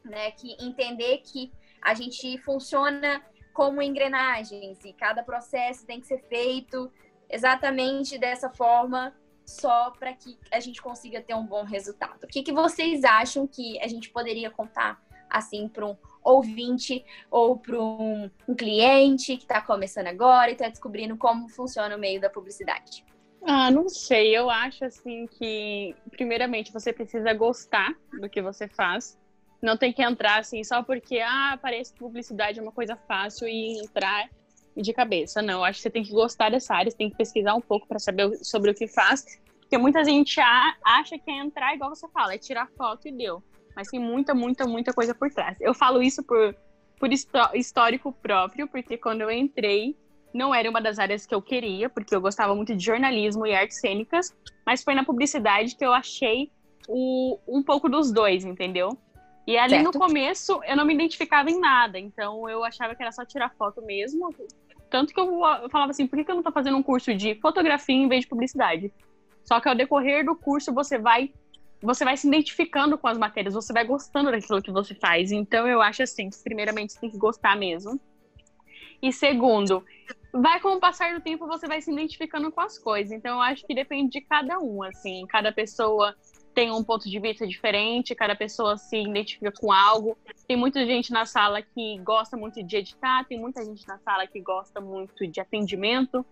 né? 0.05 0.33
Que 0.33 0.57
entender 0.59 1.19
que 1.19 1.53
a 1.81 1.95
gente 1.95 2.37
funciona 2.39 3.25
como 3.53 3.81
engrenagens 3.81 4.85
e 4.85 4.93
cada 4.93 5.23
processo 5.23 5.87
tem 5.87 6.01
que 6.01 6.07
ser 6.09 6.19
feito 6.23 6.91
exatamente 7.31 8.19
dessa 8.19 8.51
forma 8.51 9.15
só 9.47 9.91
para 9.91 10.13
que 10.15 10.37
a 10.51 10.59
gente 10.59 10.83
consiga 10.83 11.21
ter 11.21 11.35
um 11.35 11.47
bom 11.47 11.63
resultado. 11.63 12.25
O 12.25 12.27
que, 12.27 12.43
que 12.43 12.53
vocês 12.53 13.05
acham 13.05 13.47
que 13.47 13.79
a 13.81 13.87
gente 13.87 14.11
poderia 14.11 14.51
contar 14.51 15.01
assim 15.33 15.69
para 15.69 15.87
um 15.87 15.97
ouvinte 16.23 17.05
ou 17.31 17.57
para 17.57 17.81
um, 17.81 18.31
um, 18.49 18.55
cliente 18.55 19.37
que 19.37 19.43
está 19.43 19.61
começando 19.61 20.07
agora 20.07 20.51
e 20.51 20.53
está 20.53 20.69
descobrindo 20.69 21.17
como 21.17 21.49
funciona 21.49 21.97
o 21.97 21.99
meio 21.99 22.21
da 22.21 22.31
publicidade? 22.31 23.05
Ah, 23.45 23.71
não 23.71 23.89
sei. 23.89 24.37
Eu 24.37 24.49
acho 24.49 24.85
assim 24.85 25.27
que, 25.27 25.97
primeiramente, 26.11 26.73
você 26.73 26.93
precisa 26.93 27.33
gostar 27.33 27.93
do 28.21 28.29
que 28.29 28.41
você 28.41 28.69
faz. 28.69 29.19
Não 29.61 29.77
tem 29.77 29.93
que 29.93 30.03
entrar 30.03 30.39
assim 30.39 30.63
só 30.63 30.83
porque, 30.83 31.19
ah, 31.19 31.59
parece 31.61 31.93
que 31.93 31.99
publicidade 31.99 32.59
é 32.59 32.63
uma 32.63 32.73
coisa 32.73 32.97
fácil 32.97 33.49
e 33.49 33.81
entrar 33.81 34.29
de 34.77 34.93
cabeça. 34.93 35.43
Não, 35.43 35.65
acho 35.65 35.79
que 35.79 35.83
você 35.83 35.91
tem 35.91 36.03
que 36.03 36.13
gostar 36.13 36.51
dessa 36.51 36.75
área, 36.75 36.91
você 36.91 36.97
tem 36.97 37.11
que 37.11 37.17
pesquisar 37.17 37.55
um 37.55 37.61
pouco 37.61 37.87
para 37.87 37.99
saber 37.99 38.33
sobre 38.45 38.71
o 38.71 38.75
que 38.75 38.87
faz. 38.87 39.25
Porque 39.61 39.77
muita 39.77 40.05
gente 40.05 40.41
acha 40.85 41.19
que 41.19 41.31
é 41.31 41.39
entrar 41.39 41.75
igual 41.75 41.91
você 41.91 42.09
fala, 42.09 42.35
é 42.35 42.39
tirar 42.39 42.69
foto 42.77 43.09
e 43.09 43.13
deu 43.13 43.43
mas 43.75 43.89
tem 43.89 44.01
muita, 44.01 44.35
muita, 44.35 44.67
muita 44.67 44.93
coisa 44.93 45.15
por 45.15 45.31
trás. 45.31 45.57
Eu 45.61 45.75
falo 45.75 46.03
isso 46.03 46.23
por, 46.23 46.55
por 46.99 47.11
histórico 47.55 48.13
próprio, 48.13 48.69
porque 48.69 48.97
quando 48.97 49.23
eu 49.23 49.31
entrei, 49.31 49.97
não 50.33 50.55
era 50.55 50.69
uma 50.69 50.81
das 50.81 50.99
áreas 50.99 51.27
que 51.27 51.35
eu 51.35 51.43
queria, 51.43 51.89
porque 51.89 52.15
eu 52.15 52.21
gostava 52.21 52.55
muito 52.55 52.75
de 52.75 52.85
jornalismo 52.85 53.47
e 53.47 53.55
artes 53.55 53.81
cênicas, 53.81 54.35
mas 54.67 54.83
foi 54.83 54.95
na 54.95 55.05
publicidade 55.05 55.77
que 55.77 55.85
eu 55.85 55.93
achei 55.93 56.51
o, 56.89 57.39
um 57.47 57.63
pouco 57.63 57.89
dos 57.89 58.11
dois, 58.13 58.45
entendeu? 58.45 58.97
E 59.47 59.59
ali 59.59 59.75
certo. 59.75 59.85
no 59.85 59.93
começo 59.93 60.61
eu 60.65 60.77
não 60.77 60.85
me 60.85 60.95
identificava 60.95 61.51
em 61.51 61.59
nada, 61.59 61.99
então 61.99 62.49
eu 62.49 62.65
achava 62.65 62.95
que 62.95 63.03
era 63.03 63.13
só 63.13 63.25
tirar 63.25 63.51
foto 63.51 63.83
mesmo. 63.83 64.35
Tanto 64.89 65.13
que 65.13 65.21
eu, 65.21 65.27
eu 65.63 65.71
falava 65.71 65.91
assim, 65.91 66.07
por 66.07 66.17
que, 66.17 66.25
que 66.25 66.31
eu 66.31 66.37
não 66.37 66.43
tô 66.43 66.53
fazendo 66.53 66.77
um 66.77 66.83
curso 66.83 67.15
de 67.15 67.35
fotografia 67.37 67.97
em 67.97 68.09
vez 68.09 68.23
de 68.23 68.29
publicidade? 68.29 68.93
Só 69.45 69.59
que 69.59 69.69
ao 69.69 69.75
decorrer 69.75 70.25
do 70.25 70.37
curso 70.37 70.73
você 70.73 70.99
vai 70.99 71.33
você 71.83 72.05
vai 72.05 72.17
se 72.17 72.29
identificando 72.29 72.97
com 72.97 73.09
as 73.09 73.19
matérias, 73.19 73.55
você 73.55 73.73
vai 73.73 73.85
gostando 73.85 74.31
daquilo 74.31 74.63
que 74.63 74.71
você 74.71 74.95
faz. 74.95 75.33
Então, 75.33 75.67
eu 75.67 75.83
acho 75.83 76.03
assim, 76.03 76.31
primeiramente, 76.45 76.93
você 76.93 77.01
tem 77.01 77.11
que 77.11 77.19
gostar 77.19 77.57
mesmo. 77.57 78.01
E 79.03 79.13
segundo, 79.13 79.85
vai 80.33 80.61
com 80.61 80.77
o 80.77 80.81
passar 80.81 81.13
do 81.13 81.21
tempo, 81.21 81.47
você 81.47 81.67
vai 81.67 81.81
se 81.83 81.91
identificando 81.91 82.53
com 82.53 82.61
as 82.61 82.79
coisas. 82.79 83.13
Então, 83.13 83.37
eu 83.37 83.41
acho 83.41 83.67
que 83.67 83.75
depende 83.75 84.13
de 84.13 84.21
cada 84.21 84.61
um, 84.61 84.83
assim. 84.83 85.27
Cada 85.27 85.51
pessoa 85.53 86.15
tem 86.55 86.71
um 86.71 86.85
ponto 86.85 87.09
de 87.09 87.19
vista 87.19 87.47
diferente, 87.47 88.15
cada 88.15 88.37
pessoa 88.37 88.77
se 88.77 88.97
identifica 88.97 89.53
com 89.53 89.73
algo. 89.73 90.17
Tem 90.47 90.57
muita 90.57 90.85
gente 90.87 91.11
na 91.11 91.27
sala 91.27 91.63
que 91.63 91.99
gosta 91.99 92.37
muito 92.37 92.63
de 92.63 92.77
editar, 92.77 93.25
tem 93.25 93.41
muita 93.41 93.65
gente 93.65 93.87
na 93.89 93.99
sala 93.99 94.27
que 94.27 94.41
gosta 94.41 94.81
muito 94.81 95.27
de 95.27 95.41
atendimento. 95.41 96.25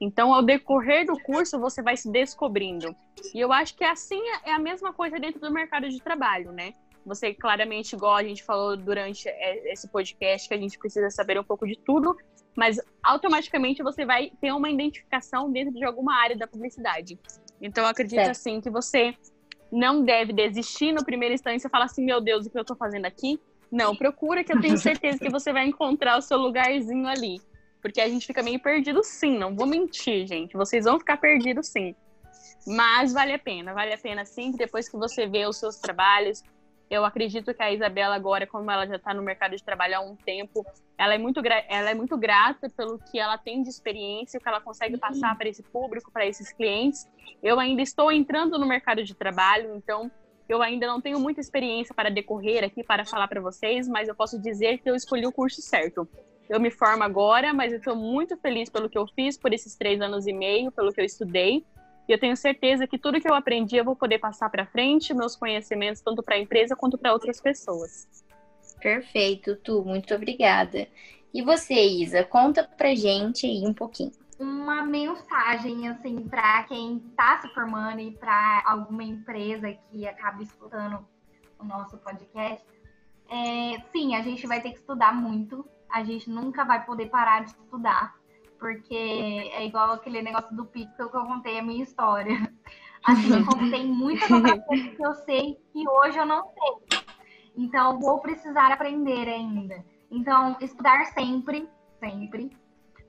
Então, 0.00 0.32
ao 0.32 0.42
decorrer 0.42 1.06
do 1.06 1.18
curso, 1.20 1.58
você 1.58 1.82
vai 1.82 1.96
se 1.96 2.10
descobrindo. 2.10 2.94
E 3.34 3.40
eu 3.40 3.52
acho 3.52 3.74
que 3.74 3.84
assim 3.84 4.20
é 4.44 4.52
a 4.52 4.58
mesma 4.58 4.92
coisa 4.92 5.18
dentro 5.18 5.40
do 5.40 5.50
mercado 5.50 5.88
de 5.88 6.00
trabalho, 6.00 6.52
né? 6.52 6.72
Você 7.04 7.34
claramente, 7.34 7.94
igual 7.94 8.14
a 8.14 8.22
gente 8.22 8.44
falou 8.44 8.76
durante 8.76 9.28
é, 9.28 9.72
esse 9.72 9.88
podcast, 9.88 10.46
que 10.46 10.54
a 10.54 10.58
gente 10.58 10.78
precisa 10.78 11.10
saber 11.10 11.38
um 11.38 11.44
pouco 11.44 11.66
de 11.66 11.76
tudo, 11.76 12.16
mas 12.56 12.78
automaticamente 13.02 13.82
você 13.82 14.04
vai 14.04 14.30
ter 14.40 14.52
uma 14.52 14.70
identificação 14.70 15.50
dentro 15.50 15.74
de 15.74 15.84
alguma 15.84 16.14
área 16.14 16.36
da 16.36 16.46
publicidade. 16.46 17.18
Então, 17.60 17.84
eu 17.84 17.90
acredito 17.90 18.16
certo. 18.16 18.30
assim 18.30 18.60
que 18.60 18.70
você 18.70 19.14
não 19.70 20.04
deve 20.04 20.32
desistir 20.32 20.92
no 20.92 21.04
primeiro 21.04 21.34
instante 21.34 21.64
e 21.64 21.68
falar 21.68 21.86
assim, 21.86 22.04
meu 22.04 22.20
Deus, 22.20 22.46
o 22.46 22.50
que 22.50 22.56
eu 22.56 22.62
estou 22.62 22.76
fazendo 22.76 23.06
aqui? 23.06 23.38
Não, 23.70 23.94
procura 23.94 24.42
que 24.42 24.52
eu 24.52 24.60
tenho 24.60 24.76
certeza 24.78 25.18
que 25.18 25.30
você 25.30 25.52
vai 25.52 25.66
encontrar 25.66 26.18
o 26.18 26.22
seu 26.22 26.38
lugarzinho 26.38 27.06
ali. 27.06 27.40
Porque 27.80 28.00
a 28.00 28.08
gente 28.08 28.26
fica 28.26 28.42
meio 28.42 28.60
perdido 28.60 29.02
sim, 29.04 29.38
não 29.38 29.54
vou 29.54 29.66
mentir, 29.66 30.26
gente. 30.26 30.56
Vocês 30.56 30.84
vão 30.84 30.98
ficar 30.98 31.16
perdidos 31.16 31.68
sim. 31.68 31.94
Mas 32.66 33.12
vale 33.12 33.32
a 33.32 33.38
pena, 33.38 33.72
vale 33.72 33.94
a 33.94 33.98
pena 33.98 34.24
sim, 34.24 34.52
depois 34.52 34.88
que 34.88 34.96
você 34.96 35.26
vê 35.26 35.46
os 35.46 35.56
seus 35.56 35.76
trabalhos. 35.76 36.42
Eu 36.90 37.04
acredito 37.04 37.54
que 37.54 37.62
a 37.62 37.72
Isabela 37.72 38.14
agora, 38.14 38.46
como 38.46 38.70
ela 38.70 38.86
já 38.86 38.96
está 38.96 39.12
no 39.12 39.22
mercado 39.22 39.54
de 39.54 39.62
trabalho 39.62 39.96
há 39.96 40.00
um 40.00 40.16
tempo, 40.16 40.64
ela 40.96 41.14
é 41.14 41.18
muito, 41.18 41.40
ela 41.68 41.90
é 41.90 41.94
muito 41.94 42.16
grata 42.16 42.68
pelo 42.70 42.98
que 42.98 43.18
ela 43.18 43.36
tem 43.36 43.62
de 43.62 43.68
experiência, 43.68 44.38
o 44.38 44.42
que 44.42 44.48
ela 44.48 44.60
consegue 44.60 44.94
uhum. 44.94 45.00
passar 45.00 45.36
para 45.36 45.48
esse 45.48 45.62
público, 45.62 46.10
para 46.10 46.26
esses 46.26 46.50
clientes. 46.52 47.06
Eu 47.42 47.60
ainda 47.60 47.82
estou 47.82 48.10
entrando 48.10 48.58
no 48.58 48.66
mercado 48.66 49.04
de 49.04 49.14
trabalho, 49.14 49.74
então 49.76 50.10
eu 50.48 50.62
ainda 50.62 50.86
não 50.86 51.00
tenho 51.00 51.20
muita 51.20 51.40
experiência 51.40 51.94
para 51.94 52.10
decorrer 52.10 52.64
aqui 52.64 52.82
para 52.82 53.04
falar 53.04 53.28
para 53.28 53.40
vocês, 53.40 53.86
mas 53.86 54.08
eu 54.08 54.14
posso 54.14 54.40
dizer 54.40 54.78
que 54.78 54.88
eu 54.88 54.94
escolhi 54.94 55.26
o 55.26 55.32
curso 55.32 55.60
certo. 55.60 56.08
Eu 56.48 56.58
me 56.58 56.70
formo 56.70 57.02
agora, 57.04 57.52
mas 57.52 57.72
eu 57.72 57.78
estou 57.78 57.94
muito 57.94 58.36
feliz 58.38 58.70
pelo 58.70 58.88
que 58.88 58.96
eu 58.96 59.06
fiz 59.08 59.36
por 59.36 59.52
esses 59.52 59.76
três 59.76 60.00
anos 60.00 60.26
e 60.26 60.32
meio, 60.32 60.72
pelo 60.72 60.92
que 60.92 61.00
eu 61.00 61.04
estudei. 61.04 61.64
E 62.08 62.12
eu 62.12 62.18
tenho 62.18 62.34
certeza 62.36 62.86
que 62.86 62.98
tudo 62.98 63.20
que 63.20 63.28
eu 63.28 63.34
aprendi 63.34 63.76
eu 63.76 63.84
vou 63.84 63.94
poder 63.94 64.18
passar 64.18 64.48
para 64.48 64.64
frente, 64.64 65.12
meus 65.12 65.36
conhecimentos, 65.36 66.00
tanto 66.00 66.22
para 66.22 66.36
a 66.36 66.38
empresa 66.38 66.74
quanto 66.74 66.96
para 66.96 67.12
outras 67.12 67.38
pessoas. 67.38 68.08
Perfeito, 68.80 69.56
Tu, 69.56 69.84
muito 69.84 70.14
obrigada. 70.14 70.88
E 71.34 71.42
você, 71.42 71.74
Isa, 71.74 72.24
conta 72.24 72.64
pra 72.64 72.94
gente 72.94 73.46
aí 73.46 73.62
um 73.66 73.74
pouquinho. 73.74 74.12
uma 74.40 74.82
mensagem 74.86 75.88
assim 75.88 76.26
para 76.28 76.62
quem 76.62 76.96
está 77.10 77.40
se 77.42 77.48
formando 77.52 78.00
e 78.00 78.12
para 78.12 78.62
alguma 78.64 79.02
empresa 79.02 79.70
que 79.90 80.06
acaba 80.06 80.42
escutando 80.42 81.04
o 81.58 81.64
nosso 81.64 81.98
podcast. 81.98 82.64
É, 83.28 83.80
sim, 83.92 84.14
a 84.14 84.22
gente 84.22 84.46
vai 84.46 84.62
ter 84.62 84.70
que 84.70 84.78
estudar 84.78 85.12
muito. 85.14 85.68
A 85.90 86.04
gente 86.04 86.28
nunca 86.30 86.64
vai 86.64 86.84
poder 86.84 87.06
parar 87.06 87.44
de 87.44 87.50
estudar, 87.50 88.14
porque 88.58 88.94
é 88.94 89.66
igual 89.66 89.92
aquele 89.92 90.22
negócio 90.22 90.54
do 90.54 90.64
pixel 90.66 91.08
que 91.08 91.16
eu 91.16 91.24
contei 91.24 91.58
a 91.58 91.62
minha 91.62 91.82
história. 91.82 92.52
Assim, 93.04 93.38
eu 93.38 93.46
contei 93.46 93.86
muitas 93.86 94.30
outras 94.30 94.62
coisas 94.66 94.96
que 94.96 95.06
eu 95.06 95.14
sei 95.14 95.58
que 95.72 95.88
hoje 95.88 96.18
eu 96.18 96.26
não 96.26 96.42
sei. 96.42 97.00
Então, 97.56 97.98
vou 97.98 98.20
precisar 98.20 98.72
aprender 98.72 99.28
ainda. 99.28 99.84
Então, 100.10 100.56
estudar 100.60 101.06
sempre, 101.06 101.68
sempre 101.98 102.50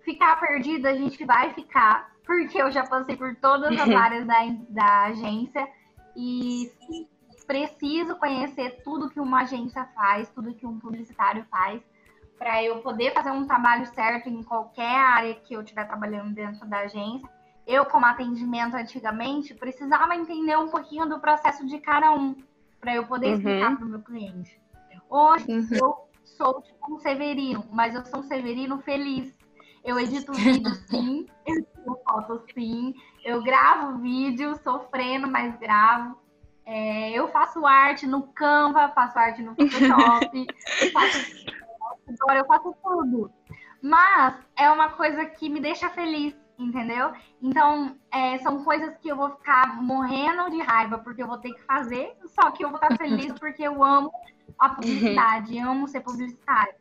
ficar 0.10 0.40
perdida, 0.40 0.90
a 0.90 0.96
gente 0.96 1.24
vai 1.24 1.54
ficar, 1.54 2.12
porque 2.26 2.62
eu 2.62 2.72
já 2.72 2.86
passei 2.86 3.16
por 3.16 3.36
todas 3.36 3.80
as 3.80 3.90
áreas 3.94 4.26
da, 4.26 4.36
da 4.70 5.04
agência 5.06 5.68
e 6.16 6.72
preciso 7.46 8.16
conhecer 8.18 8.82
tudo 8.84 9.10
que 9.10 9.20
uma 9.20 9.42
agência 9.42 9.86
faz, 9.96 10.30
tudo 10.30 10.54
que 10.54 10.66
um 10.66 10.80
publicitário 10.80 11.46
faz, 11.50 11.82
para 12.40 12.64
eu 12.64 12.78
poder 12.78 13.14
fazer 13.14 13.32
um 13.32 13.46
trabalho 13.46 13.86
certo 13.88 14.30
em 14.30 14.42
qualquer 14.42 14.96
área 14.96 15.36
que 15.36 15.54
eu 15.54 15.62
estiver 15.62 15.86
trabalhando 15.86 16.34
dentro 16.34 16.66
da 16.66 16.80
agência. 16.80 17.30
Eu, 17.68 17.86
como 17.86 18.06
atendimento 18.06 18.76
antigamente, 18.76 19.54
precisava 19.54 20.16
entender 20.16 20.58
um 20.58 20.70
pouquinho 20.70 21.08
do 21.08 21.20
processo 21.20 21.68
de 21.68 21.78
cada 21.80 22.12
um, 22.14 22.36
para 22.80 22.96
eu 22.96 23.06
poder 23.06 23.36
explicar 23.36 23.72
uhum. 23.72 23.76
para 23.76 23.86
o 23.86 23.90
meu 23.90 24.02
cliente. 24.02 24.60
Hoje, 25.10 25.46
uhum. 25.50 25.68
eu 25.74 26.10
sou 26.24 26.62
tipo 26.62 26.96
um 26.96 27.00
Severino, 27.00 27.66
mas 27.72 27.94
eu 27.94 28.06
sou 28.06 28.22
um 28.22 28.24
Severino 28.24 28.80
feliz. 28.80 29.38
Eu 29.84 30.00
edito 30.00 30.32
vídeo 30.34 30.74
sim, 30.88 31.28
eu 31.46 31.64
tiro 31.64 32.00
foto 32.06 32.44
sim, 32.54 32.96
eu 33.24 33.44
gravo 33.44 34.00
vídeo 34.00 34.56
sofrendo, 34.64 35.28
mas 35.28 35.58
gravo. 35.58 36.18
É, 36.66 37.12
eu 37.12 37.28
faço 37.30 37.66
arte 37.66 38.06
no 38.06 38.24
Canva, 38.24 38.90
faço 38.90 39.18
arte 39.18 39.42
no 39.42 39.56
Photoshop, 39.58 40.48
faço, 40.94 41.46
eu 42.38 42.46
faço 42.46 42.76
tudo. 42.84 43.32
Mas 43.82 44.36
é 44.58 44.70
uma 44.70 44.90
coisa 44.90 45.26
que 45.26 45.50
me 45.50 45.60
deixa 45.60 45.90
feliz, 45.90 46.36
entendeu? 46.58 47.14
Então, 47.42 47.96
é, 48.12 48.38
são 48.40 48.64
coisas 48.64 48.98
que 48.98 49.10
eu 49.10 49.16
vou 49.16 49.32
ficar 49.32 49.82
morrendo 49.82 50.50
de 50.50 50.62
raiva 50.62 50.98
porque 50.98 51.24
eu 51.24 51.28
vou 51.28 51.38
ter 51.38 51.54
que 51.54 51.62
fazer, 51.64 52.16
só 52.26 52.52
que 52.52 52.64
eu 52.64 52.70
vou 52.70 52.80
estar 52.80 52.98
feliz 52.98 53.32
porque 53.40 53.64
eu 53.64 53.84
amo 53.84 54.12
a 54.58 54.70
publicidade, 54.70 55.58
amo 55.58 55.88
ser 55.88 56.02
publicitária. 56.02 56.76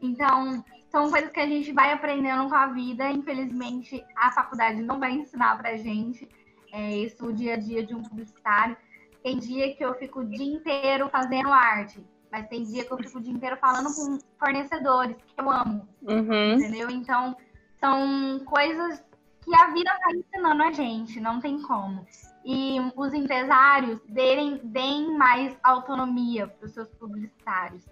Então, 0.00 0.64
são 0.88 1.10
coisas 1.10 1.30
que 1.30 1.40
a 1.40 1.46
gente 1.46 1.72
vai 1.72 1.92
aprendendo 1.92 2.48
com 2.48 2.54
a 2.54 2.68
vida. 2.68 3.10
Infelizmente, 3.10 4.04
a 4.16 4.30
faculdade 4.30 4.82
não 4.82 4.98
vai 4.98 5.12
ensinar 5.12 5.58
pra 5.58 5.76
gente 5.76 6.28
é, 6.72 6.96
isso 6.96 7.26
o 7.26 7.32
dia 7.32 7.54
a 7.54 7.56
dia 7.56 7.84
de 7.84 7.94
um 7.94 8.02
publicitário. 8.02 8.76
Tem 9.22 9.38
dia 9.38 9.74
que 9.74 9.84
eu 9.84 9.94
fico 9.94 10.20
o 10.20 10.24
dia 10.24 10.46
inteiro 10.46 11.08
fazendo 11.08 11.52
arte, 11.52 12.02
mas 12.30 12.48
tem 12.48 12.64
dia 12.64 12.84
que 12.84 12.92
eu 12.92 12.98
fico 12.98 13.18
o 13.18 13.20
dia 13.20 13.32
inteiro 13.32 13.56
falando 13.56 13.94
com 13.94 14.18
fornecedores 14.38 15.16
que 15.16 15.40
eu 15.40 15.50
amo. 15.50 15.88
Uhum. 16.02 16.54
Entendeu? 16.54 16.90
Então, 16.90 17.36
são 17.80 18.40
coisas 18.44 19.02
que 19.42 19.54
a 19.54 19.68
vida 19.68 19.90
está 19.90 20.10
ensinando 20.12 20.62
a 20.62 20.72
gente, 20.72 21.20
não 21.20 21.40
tem 21.40 21.60
como. 21.62 22.06
E 22.44 22.76
os 22.96 23.12
empresários 23.12 24.00
deem, 24.08 24.58
deem 24.64 25.16
mais 25.16 25.56
autonomia 25.62 26.46
para 26.46 26.66
os 26.66 26.72
seus 26.72 26.88
publicitários. 26.88 27.84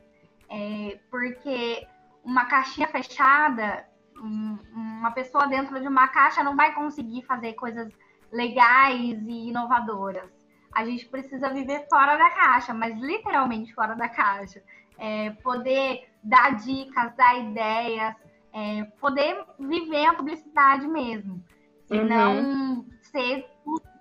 É, 0.49 0.99
porque 1.11 1.87
uma 2.25 2.45
caixinha 2.47 2.89
fechada, 2.89 3.87
um, 4.19 4.59
uma 4.73 5.11
pessoa 5.11 5.47
dentro 5.47 5.81
de 5.81 5.89
uma 5.89 6.09
caixa 6.09 6.43
não 6.43 6.57
vai 6.57 6.75
conseguir 6.75 7.23
fazer 7.23 7.55
coisas 7.55 7.93
legais 8.33 9.19
e 9.27 9.49
inovadoras. 9.49 10.31
A 10.77 10.85
gente 10.85 11.07
precisa 11.07 11.49
viver 11.49 11.87
fora 11.89 12.19
da 12.19 12.29
caixa, 12.29 12.75
mas 12.75 12.95
literalmente 13.01 13.73
fora 13.73 13.95
da 13.95 14.11
caixa. 14.11 14.63
É, 14.99 15.31
poder 15.43 16.07
dar 16.23 16.55
dicas, 16.57 17.17
dar 17.17 17.39
ideias, 17.39 18.15
é, 18.53 18.85
poder 19.01 19.43
viver 19.59 20.05
a 20.05 20.13
publicidade 20.13 20.87
mesmo. 20.87 21.43
E 21.91 21.99
uhum. 21.99 22.07
não 22.07 22.87
ser 23.01 23.47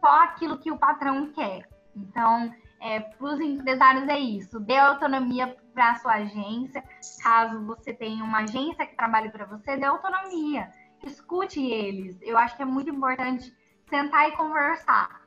só 0.02 0.24
aquilo 0.24 0.58
que 0.58 0.70
o 0.70 0.78
patrão 0.78 1.32
quer. 1.32 1.66
Então, 1.96 2.54
é, 2.82 3.00
para 3.00 3.26
os 3.26 3.40
empresários 3.40 4.06
é 4.10 4.20
isso, 4.20 4.60
dê 4.60 4.76
autonomia 4.76 5.56
para 5.74 5.92
a 5.92 5.96
sua 5.96 6.16
agência. 6.16 6.84
Caso 7.24 7.66
você 7.66 7.94
tenha 7.94 8.22
uma 8.22 8.40
agência 8.40 8.86
que 8.86 8.98
trabalhe 8.98 9.30
para 9.30 9.46
você, 9.46 9.78
dê 9.78 9.86
autonomia. 9.86 10.70
Escute 11.06 11.66
eles. 11.66 12.22
Eu 12.22 12.38
acho 12.38 12.58
que 12.58 12.64
é 12.64 12.66
muito 12.66 12.90
importante 12.90 13.56
sentar 13.90 14.28
e 14.28 14.34
conversar. 14.34 15.25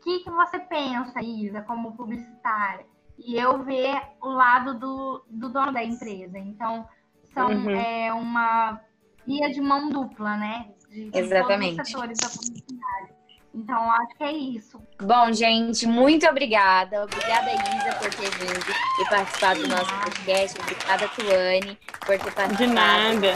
O 0.00 0.02
que, 0.02 0.20
que 0.20 0.30
você 0.30 0.58
pensa, 0.58 1.22
Isa, 1.22 1.60
como 1.60 1.94
publicitária? 1.94 2.86
E 3.18 3.36
eu 3.36 3.62
ver 3.62 4.00
o 4.22 4.28
lado 4.28 4.78
do, 4.78 5.22
do 5.28 5.50
dono 5.50 5.72
da 5.72 5.84
empresa. 5.84 6.38
Então, 6.38 6.88
são 7.34 7.50
uhum. 7.50 7.70
é, 7.70 8.10
uma 8.14 8.80
via 9.26 9.50
de 9.50 9.60
mão 9.60 9.90
dupla, 9.90 10.38
né? 10.38 10.70
De, 10.88 11.10
de 11.10 11.18
Exatamente. 11.18 11.76
todos 11.76 11.86
os 11.86 11.92
setores 11.92 12.18
da 12.18 12.28
publicidade. 12.30 13.12
Então, 13.52 13.92
acho 13.92 14.16
que 14.16 14.24
é 14.24 14.32
isso. 14.32 14.80
Bom, 15.02 15.30
gente, 15.34 15.86
muito 15.86 16.26
obrigada. 16.26 17.04
Obrigada, 17.04 17.50
Isa, 17.52 17.98
por 17.98 18.14
ter 18.14 18.30
vindo 18.38 18.74
e 19.00 19.10
participado 19.10 19.60
do 19.60 19.68
nosso 19.68 19.94
podcast. 20.00 20.58
Obrigada, 20.62 21.08
Tuane, 21.08 21.78
por 22.06 22.18
ter 22.18 22.32
participado. 22.32 22.56
De 22.56 22.66
nada. 22.66 23.28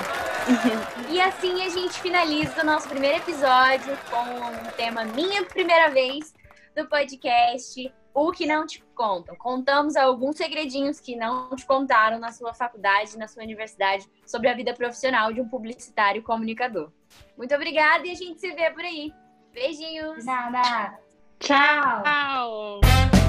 E 1.08 1.18
assim 1.22 1.62
a 1.64 1.70
gente 1.70 1.98
finaliza 2.00 2.60
o 2.60 2.66
nosso 2.66 2.86
primeiro 2.86 3.16
episódio 3.16 3.96
com 4.10 4.68
o 4.68 4.72
tema 4.72 5.02
Minha 5.04 5.42
Primeira 5.44 5.88
Vez 5.88 6.34
do 6.74 6.88
podcast 6.88 7.92
O 8.12 8.32
Que 8.32 8.46
Não 8.46 8.66
Te 8.66 8.82
Contam. 8.94 9.36
Contamos 9.36 9.96
alguns 9.96 10.36
segredinhos 10.36 11.00
que 11.00 11.16
não 11.16 11.54
te 11.54 11.64
contaram 11.64 12.18
na 12.18 12.32
sua 12.32 12.52
faculdade, 12.52 13.16
na 13.16 13.28
sua 13.28 13.42
universidade, 13.42 14.08
sobre 14.26 14.48
a 14.48 14.54
vida 14.54 14.74
profissional 14.74 15.32
de 15.32 15.40
um 15.40 15.48
publicitário 15.48 16.22
comunicador. 16.22 16.90
Muito 17.36 17.54
obrigada 17.54 18.06
e 18.06 18.10
a 18.10 18.14
gente 18.14 18.40
se 18.40 18.52
vê 18.52 18.70
por 18.70 18.84
aí. 18.84 19.12
Beijinhos. 19.52 20.24
Nada. 20.24 20.98
Tchau. 21.38 22.02
Tchau. 22.02 23.23